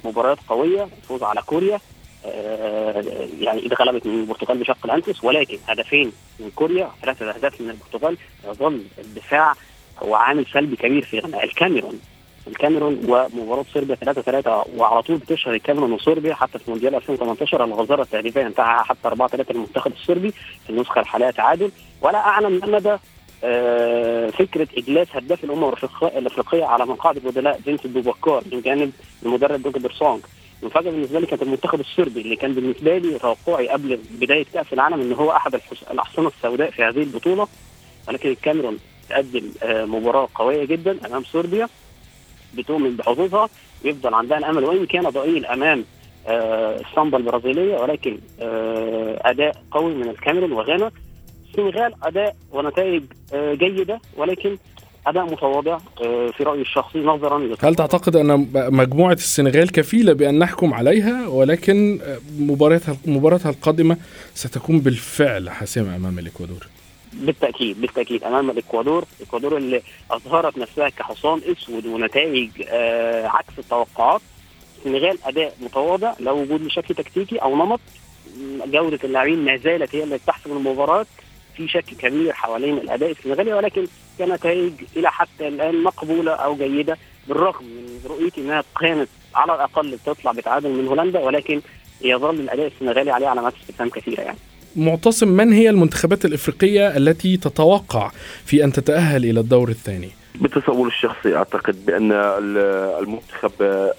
مباريات 0.04 0.38
قوية 0.48 0.88
فوز 1.08 1.22
على 1.22 1.42
كوريا. 1.42 1.80
آه، 2.26 3.04
يعني 3.40 3.60
اذا 3.60 3.76
غلبت 3.80 4.06
من 4.06 4.20
البرتغال 4.20 4.58
بشق 4.58 4.78
الأنفس 4.84 5.24
ولكن 5.24 5.58
هدفين 5.68 6.12
من 6.40 6.50
كوريا 6.50 6.90
ثلاثة 7.02 7.30
أهداف 7.30 7.60
من 7.60 7.70
البرتغال. 7.70 8.16
يظل 8.48 8.82
الدفاع 8.98 9.54
هو 10.02 10.14
عامل 10.14 10.46
سلبي 10.52 10.76
كبير 10.76 11.04
في 11.04 11.18
الكاميرون. 11.44 12.00
الكاميرون 12.46 13.00
ومباراة 13.08 13.64
صربيا 13.74 13.94
3 13.94 14.22
3 14.22 14.64
وعلى 14.76 15.02
طول 15.02 15.16
بتشهر 15.16 15.54
الكاميرون 15.54 15.92
وصربيا 15.92 16.34
حتى 16.34 16.58
في 16.58 16.70
مونديال 16.70 16.94
2018 16.94 17.64
الغزارة 17.64 18.02
التهديفيه 18.02 18.46
انتهى 18.46 18.84
حتى 18.84 19.08
4 19.08 19.28
3 19.28 19.54
للمنتخب 19.54 19.92
الصربي 19.92 20.30
في 20.64 20.70
النسخة 20.70 21.00
الحالية 21.00 21.30
تعادل. 21.30 21.70
ولا 22.02 22.18
أعلم 22.18 22.52
ما 22.52 22.66
مدى 22.66 22.96
فكرة 24.32 24.68
إجلاس 24.78 25.08
هداف 25.12 25.44
الأمم 25.44 25.64
الافريقيه 26.02 26.64
على 26.64 26.86
مقاعد 26.86 27.16
البدلاء 27.16 27.60
فينسنت 27.60 27.86
أبوبكر 27.86 28.42
من 28.52 28.60
جانب 28.60 28.92
المدرب 29.22 29.62
دوجا 29.62 29.78
بيرسونج 29.78 30.20
المفاجأة 30.62 30.90
بالنسبة 30.90 31.20
لي 31.20 31.26
كانت 31.26 31.42
المنتخب 31.42 31.80
الصربي 31.80 32.20
اللي 32.20 32.36
كان 32.36 32.54
بالنسبة 32.54 32.98
لي 32.98 33.18
توقعي 33.18 33.68
قبل 33.68 33.98
بداية 34.20 34.44
كأس 34.54 34.72
العالم 34.72 35.00
إن 35.00 35.12
هو 35.12 35.30
أحد 35.30 35.60
الأحصنة 35.90 36.28
السوداء 36.28 36.70
في 36.70 36.84
هذه 36.84 37.02
البطولة. 37.02 37.48
ولكن 38.08 38.28
الكاميرون 38.28 38.78
تقدم 39.08 39.42
آه، 39.62 39.84
مباراة 39.84 40.28
قوية 40.34 40.64
جدا 40.64 41.06
أمام 41.06 41.24
صربيا 41.24 41.68
بتؤمن 42.54 42.96
بحظوظها 42.96 43.48
ويفضل 43.84 44.14
عندها 44.14 44.38
الأمل 44.38 44.64
وإن 44.64 44.86
كان 44.86 45.08
ضئيل 45.08 45.46
أمام 45.46 45.84
آه، 46.26 46.80
السامبا 46.80 47.18
البرازيلية 47.18 47.76
ولكن 47.76 48.18
آه، 48.40 49.20
أداء 49.24 49.62
قوي 49.70 49.94
من 49.94 50.08
الكاميرون 50.08 50.52
وغانا. 50.52 50.90
السنغال 51.58 51.94
أداء 52.02 52.36
ونتائج 52.52 53.02
آه، 53.32 53.54
جيدة 53.54 54.00
ولكن 54.16 54.58
أداء 55.06 55.24
متواضع 55.24 55.78
آه، 56.04 56.30
في 56.36 56.42
رأيي 56.42 56.60
الشخصي 56.60 56.98
نظرا 56.98 57.56
هل 57.60 57.74
تعتقد 57.74 58.16
أن 58.16 58.48
مجموعة 58.54 59.12
السنغال 59.12 59.72
كفيلة 59.72 60.12
بأن 60.12 60.38
نحكم 60.38 60.74
عليها؟ 60.74 61.28
ولكن 61.28 62.00
مباراتها 62.38 62.96
مباراتها 63.06 63.50
القادمة 63.50 63.96
ستكون 64.34 64.80
بالفعل 64.80 65.50
حاسمة 65.50 65.96
أمام 65.96 66.18
الإكوادور. 66.18 66.66
بالتأكيد 67.12 67.80
بالتأكيد 67.80 68.24
أمام 68.24 68.50
الإكوادور. 68.50 69.04
الإكوادور 69.20 69.56
اللي 69.56 69.82
أظهرت 70.10 70.58
نفسها 70.58 70.88
كحصان 70.88 71.40
أسود 71.52 71.86
ونتائج 71.86 72.50
آه 72.68 73.26
عكس 73.26 73.58
التوقعات. 73.58 74.20
السنغال 74.78 75.18
أداء 75.24 75.54
متواضع 75.60 76.12
لا 76.20 76.30
وجود 76.30 76.62
لشكل 76.62 76.94
تكتيكي 76.94 77.36
أو 77.36 77.56
نمط. 77.56 77.80
جودة 78.66 78.98
اللاعبين 79.04 79.44
ما 79.44 79.56
زالت 79.56 79.94
هي 79.94 80.04
اللي 80.04 80.18
تحسم 80.26 80.56
المباراة. 80.56 81.06
في 81.58 81.68
شك 81.68 81.84
كبير 81.84 82.32
حوالين 82.32 82.78
الأداء 82.78 83.10
السنغالي 83.10 83.52
ولكن 83.52 83.86
كنتائج 84.18 84.72
إلى 84.96 85.10
حتى 85.10 85.48
الآن 85.48 85.82
مقبولة 85.82 86.32
أو 86.32 86.56
جيدة 86.56 86.96
بالرغم 87.28 87.64
من 87.64 88.00
رؤيتي 88.10 88.40
إنها 88.40 88.64
كانت 88.80 89.08
على 89.34 89.54
الأقل 89.54 89.98
تطلع 90.06 90.32
بتعادل 90.32 90.70
من 90.70 90.86
هولندا 90.88 91.18
ولكن 91.20 91.60
يظل 92.02 92.34
الأداء 92.40 92.66
السنغالي 92.66 93.10
عليه 93.10 93.26
علامات 93.28 93.52
استفهام 93.62 93.88
كثيرة 93.88 94.20
يعني. 94.20 94.38
معتصم 94.76 95.28
من 95.28 95.52
هي 95.52 95.70
المنتخبات 95.70 96.24
الإفريقية 96.24 96.96
التي 96.96 97.36
تتوقع 97.36 98.10
في 98.44 98.64
أن 98.64 98.72
تتأهل 98.72 99.24
إلى 99.24 99.40
الدور 99.40 99.68
الثاني؟ 99.68 100.10
بتصور 100.40 100.86
الشخصي 100.88 101.36
أعتقد 101.36 101.86
بأن 101.86 102.12
ال- 102.12 102.58
المنتخب 103.02 103.52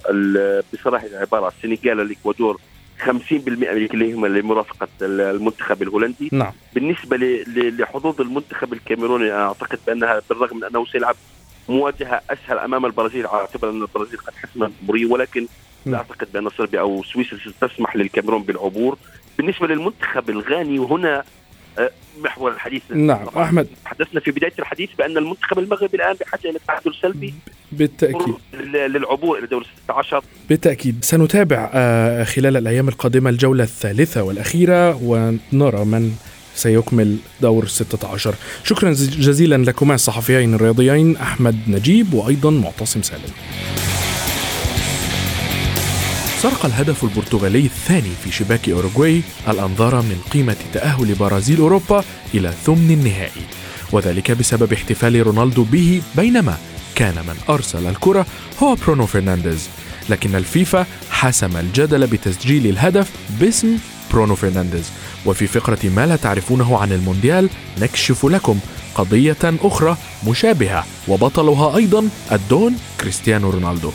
ال- 0.09 0.63
بصراحة 0.73 1.05
عباره 1.13 1.45
عن 1.45 1.51
السنغال 1.71 1.99
الاكوادور 1.99 2.59
50% 2.99 3.87
كليهما 3.91 4.27
لمرافقه 4.27 4.87
ال- 5.01 5.21
المنتخب 5.21 5.81
الهولندي. 5.81 6.29
نعم. 6.31 6.51
بالنسبة 6.73 7.17
لحظوظ 7.47 8.21
المنتخب 8.21 8.73
الكاميروني 8.73 9.31
أعتقد 9.31 9.79
بأنها 9.87 10.21
بالرغم 10.29 10.57
من 10.57 10.63
أنه 10.63 10.85
سيلعب 10.85 11.15
مواجهة 11.69 12.21
أسهل 12.29 12.57
أمام 12.59 12.85
البرازيل 12.85 13.27
على 13.27 13.41
اعتبار 13.41 13.71
أن 13.71 13.81
البرازيل 13.81 14.17
قد 14.19 14.33
حسمت 14.35 14.71
الجمهوريه 14.81 15.05
ولكن 15.05 15.41
لا 15.85 15.91
نعم. 15.91 15.95
أعتقد 15.95 16.27
بأن 16.33 16.49
صربيا 16.49 16.79
أو 16.79 17.03
سويسرا 17.03 17.39
ستسمح 17.39 17.95
للكاميرون 17.95 18.43
بالعبور. 18.43 18.97
بالنسبة 19.37 19.67
للمنتخب 19.67 20.29
الغاني 20.29 20.79
وهنا 20.79 21.17
آه، 21.19 21.23
محور 22.21 22.51
الحديث. 22.51 22.81
نعم 22.89 23.25
طبعاً 23.25 23.43
أحمد. 23.45 23.67
تحدثنا 23.85 24.19
في 24.19 24.31
بداية 24.31 24.53
الحديث 24.59 24.89
بأن 24.97 25.17
المنتخب 25.17 25.59
المغربي 25.59 25.97
الآن 25.97 26.15
بحاجة 26.21 26.49
إلى 26.49 26.59
تعادل 26.67 26.93
سلبي. 27.01 27.33
بالتأكيد. 27.71 28.35
لل- 28.53 28.93
للعبور 28.93 29.37
إلى 29.39 29.47
دور 29.47 29.65
16 29.83 30.23
بالتأكيد. 30.49 30.97
سنتابع 31.01 31.69
آه، 31.73 32.23
خلال 32.23 32.57
الأيام 32.57 32.87
القادمة 32.87 33.29
الجولة 33.29 33.63
الثالثة 33.63 34.23
والأخيرة 34.23 34.95
ونرى 35.03 35.85
من 35.85 36.11
سيكمل 36.55 37.17
دور 37.41 37.65
16 37.67 38.35
شكرا 38.63 38.91
جزيلا 38.93 39.55
لكما 39.55 39.95
الصحفيين 39.95 40.53
الرياضيين 40.53 41.17
أحمد 41.17 41.55
نجيب 41.67 42.13
وأيضا 42.13 42.51
معتصم 42.51 43.01
سالم. 43.01 43.31
سرق 46.41 46.65
الهدف 46.65 47.03
البرتغالي 47.03 47.65
الثاني 47.65 48.11
في 48.23 48.31
شباك 48.31 48.69
أوروغواي 48.69 49.21
الأنظار 49.47 49.95
من 49.95 50.21
قيمة 50.33 50.55
تأهل 50.73 51.15
برازيل 51.15 51.59
أوروبا 51.59 52.03
إلى 52.33 52.53
ثمن 52.65 52.91
النهائي. 52.91 53.41
وذلك 53.91 54.31
بسبب 54.31 54.73
احتفال 54.73 55.27
رونالدو 55.27 55.63
به 55.63 56.01
بينما 56.15 56.57
كان 56.95 57.15
من 57.15 57.35
أرسل 57.49 57.87
الكرة 57.87 58.25
هو 58.63 58.75
برونو 58.75 59.05
فرنانديز. 59.05 59.69
لكن 60.09 60.35
الفيفا 60.35 60.85
حسم 61.09 61.57
الجدل 61.57 62.07
بتسجيل 62.07 62.67
الهدف 62.67 63.11
باسم 63.39 63.77
برونو 64.11 64.35
فرنانديز. 64.35 64.91
وفي 65.25 65.47
فقرة 65.47 65.79
ما 65.95 66.05
لا 66.05 66.15
تعرفونه 66.15 66.77
عن 66.77 66.91
المونديال 66.91 67.49
نكشف 67.81 68.25
لكم 68.25 68.59
قضية 68.95 69.37
أخرى 69.43 69.97
مشابهة 70.27 70.85
وبطلها 71.07 71.77
أيضا 71.77 72.09
الدون 72.31 72.77
كريستيانو 73.01 73.49
رونالدو. 73.49 73.91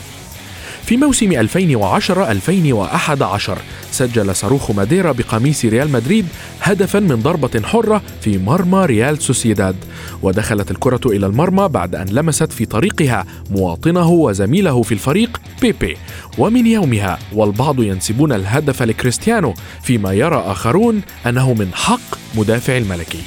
في 0.85 0.97
موسم 0.97 1.47
2010-2011 1.47 3.51
سجل 3.91 4.35
صاروخ 4.35 4.71
ماديرا 4.71 5.11
بقميص 5.11 5.65
ريال 5.65 5.91
مدريد 5.91 6.25
هدفا 6.61 6.99
من 6.99 7.15
ضربة 7.15 7.61
حرة 7.63 8.01
في 8.21 8.37
مرمى 8.37 8.85
ريال 8.85 9.21
سوسيداد. 9.21 9.75
ودخلت 10.21 10.71
الكرة 10.71 10.99
إلى 11.05 11.25
المرمى 11.25 11.67
بعد 11.67 11.95
أن 11.95 12.07
لمست 12.07 12.51
في 12.51 12.65
طريقها 12.65 13.25
مواطنه 13.49 14.09
وزميله 14.09 14.81
في 14.81 14.91
الفريق 14.91 15.41
بيبي. 15.61 15.97
ومن 16.37 16.67
يومها 16.67 17.19
والبعض 17.33 17.79
ينسبون 17.79 18.31
الهدف 18.31 18.83
لكريستيانو 18.83 19.53
فيما 19.83 20.13
يرى 20.13 20.43
آخرون 20.45 21.01
أنه 21.25 21.53
من 21.53 21.69
حق 21.73 22.17
مدافع 22.35 22.77
الملكي. 22.77 23.21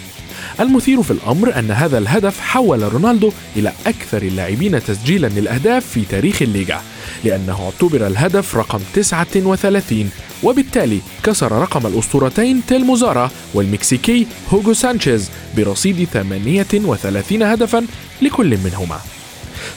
المثير 0.61 1.03
في 1.03 1.11
الأمر 1.11 1.59
أن 1.59 1.71
هذا 1.71 1.99
الهدف 1.99 2.41
حول 2.41 2.93
رونالدو 2.93 3.33
إلى 3.57 3.73
أكثر 3.87 4.23
اللاعبين 4.23 4.85
تسجيلا 4.85 5.27
للأهداف 5.27 5.87
في 5.87 6.05
تاريخ 6.05 6.43
الليغا 6.43 6.83
لأنه 7.25 7.65
اعتبر 7.65 8.07
الهدف 8.07 8.57
رقم 8.57 8.81
39 8.95 10.11
وبالتالي 10.43 11.01
كسر 11.25 11.53
رقم 11.53 11.87
الأسطورتين 11.87 12.63
تيلمو 12.69 12.85
زارا 12.85 13.31
والمكسيكي 13.55 14.27
هوغو 14.51 14.73
سانشيز 14.73 15.31
برصيد 15.57 16.09
38 16.13 17.43
هدفا 17.43 17.87
لكل 18.23 18.59
منهما. 18.65 18.99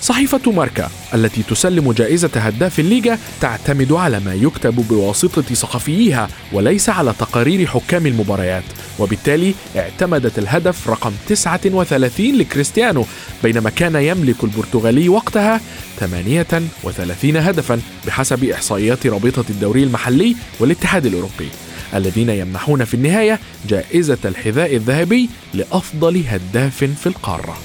صحيفة 0.01 0.51
ماركا 0.51 0.89
التي 1.13 1.43
تسلم 1.43 1.91
جائزة 1.91 2.29
هداف 2.35 2.79
الليغا 2.79 3.17
تعتمد 3.41 3.91
على 3.91 4.19
ما 4.19 4.33
يكتب 4.33 4.75
بواسطة 4.75 5.55
صحفييها 5.55 6.29
وليس 6.53 6.89
على 6.89 7.13
تقارير 7.19 7.67
حكام 7.67 8.07
المباريات. 8.07 8.63
وبالتالي 8.99 9.53
اعتمدت 9.75 10.39
الهدف 10.39 10.89
رقم 10.89 11.11
39 11.27 12.35
لكريستيانو 12.35 13.05
بينما 13.43 13.69
كان 13.69 13.95
يملك 13.95 14.43
البرتغالي 14.43 15.09
وقتها 15.09 15.61
38 15.99 17.37
هدفا 17.37 17.81
بحسب 18.07 18.43
إحصائيات 18.43 19.07
رابطة 19.07 19.45
الدوري 19.49 19.83
المحلي 19.83 20.35
والاتحاد 20.59 21.05
الأوروبي. 21.05 21.49
الذين 21.93 22.29
يمنحون 22.29 22.85
في 22.85 22.93
النهاية 22.93 23.39
جائزة 23.69 24.17
الحذاء 24.25 24.75
الذهبي 24.75 25.29
لأفضل 25.53 26.23
هداف 26.27 26.83
في 26.83 27.07
القارة. 27.07 27.57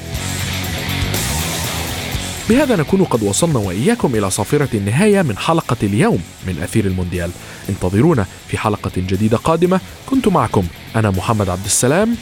بهذا 2.48 2.76
نكون 2.76 3.04
قد 3.04 3.22
وصلنا 3.22 3.58
وإياكم 3.58 4.14
إلى 4.14 4.30
صافرة 4.30 4.68
النهاية 4.74 5.22
من 5.22 5.38
حلقة 5.38 5.76
اليوم 5.82 6.22
من 6.46 6.62
أثير 6.62 6.84
المونديال. 6.84 7.30
انتظرونا 7.68 8.26
في 8.48 8.58
حلقة 8.58 8.90
جديدة 8.96 9.36
قادمة. 9.36 9.80
كنت 10.06 10.28
معكم 10.28 10.66
أنا 10.96 11.10
محمد 11.10 11.48
عبد 11.48 11.64
السلام. 11.64 12.16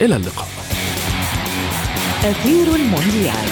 إلى 0.00 0.16
اللقاء. 0.16 0.48
أثير 2.24 2.74
المونديال. 2.74 3.48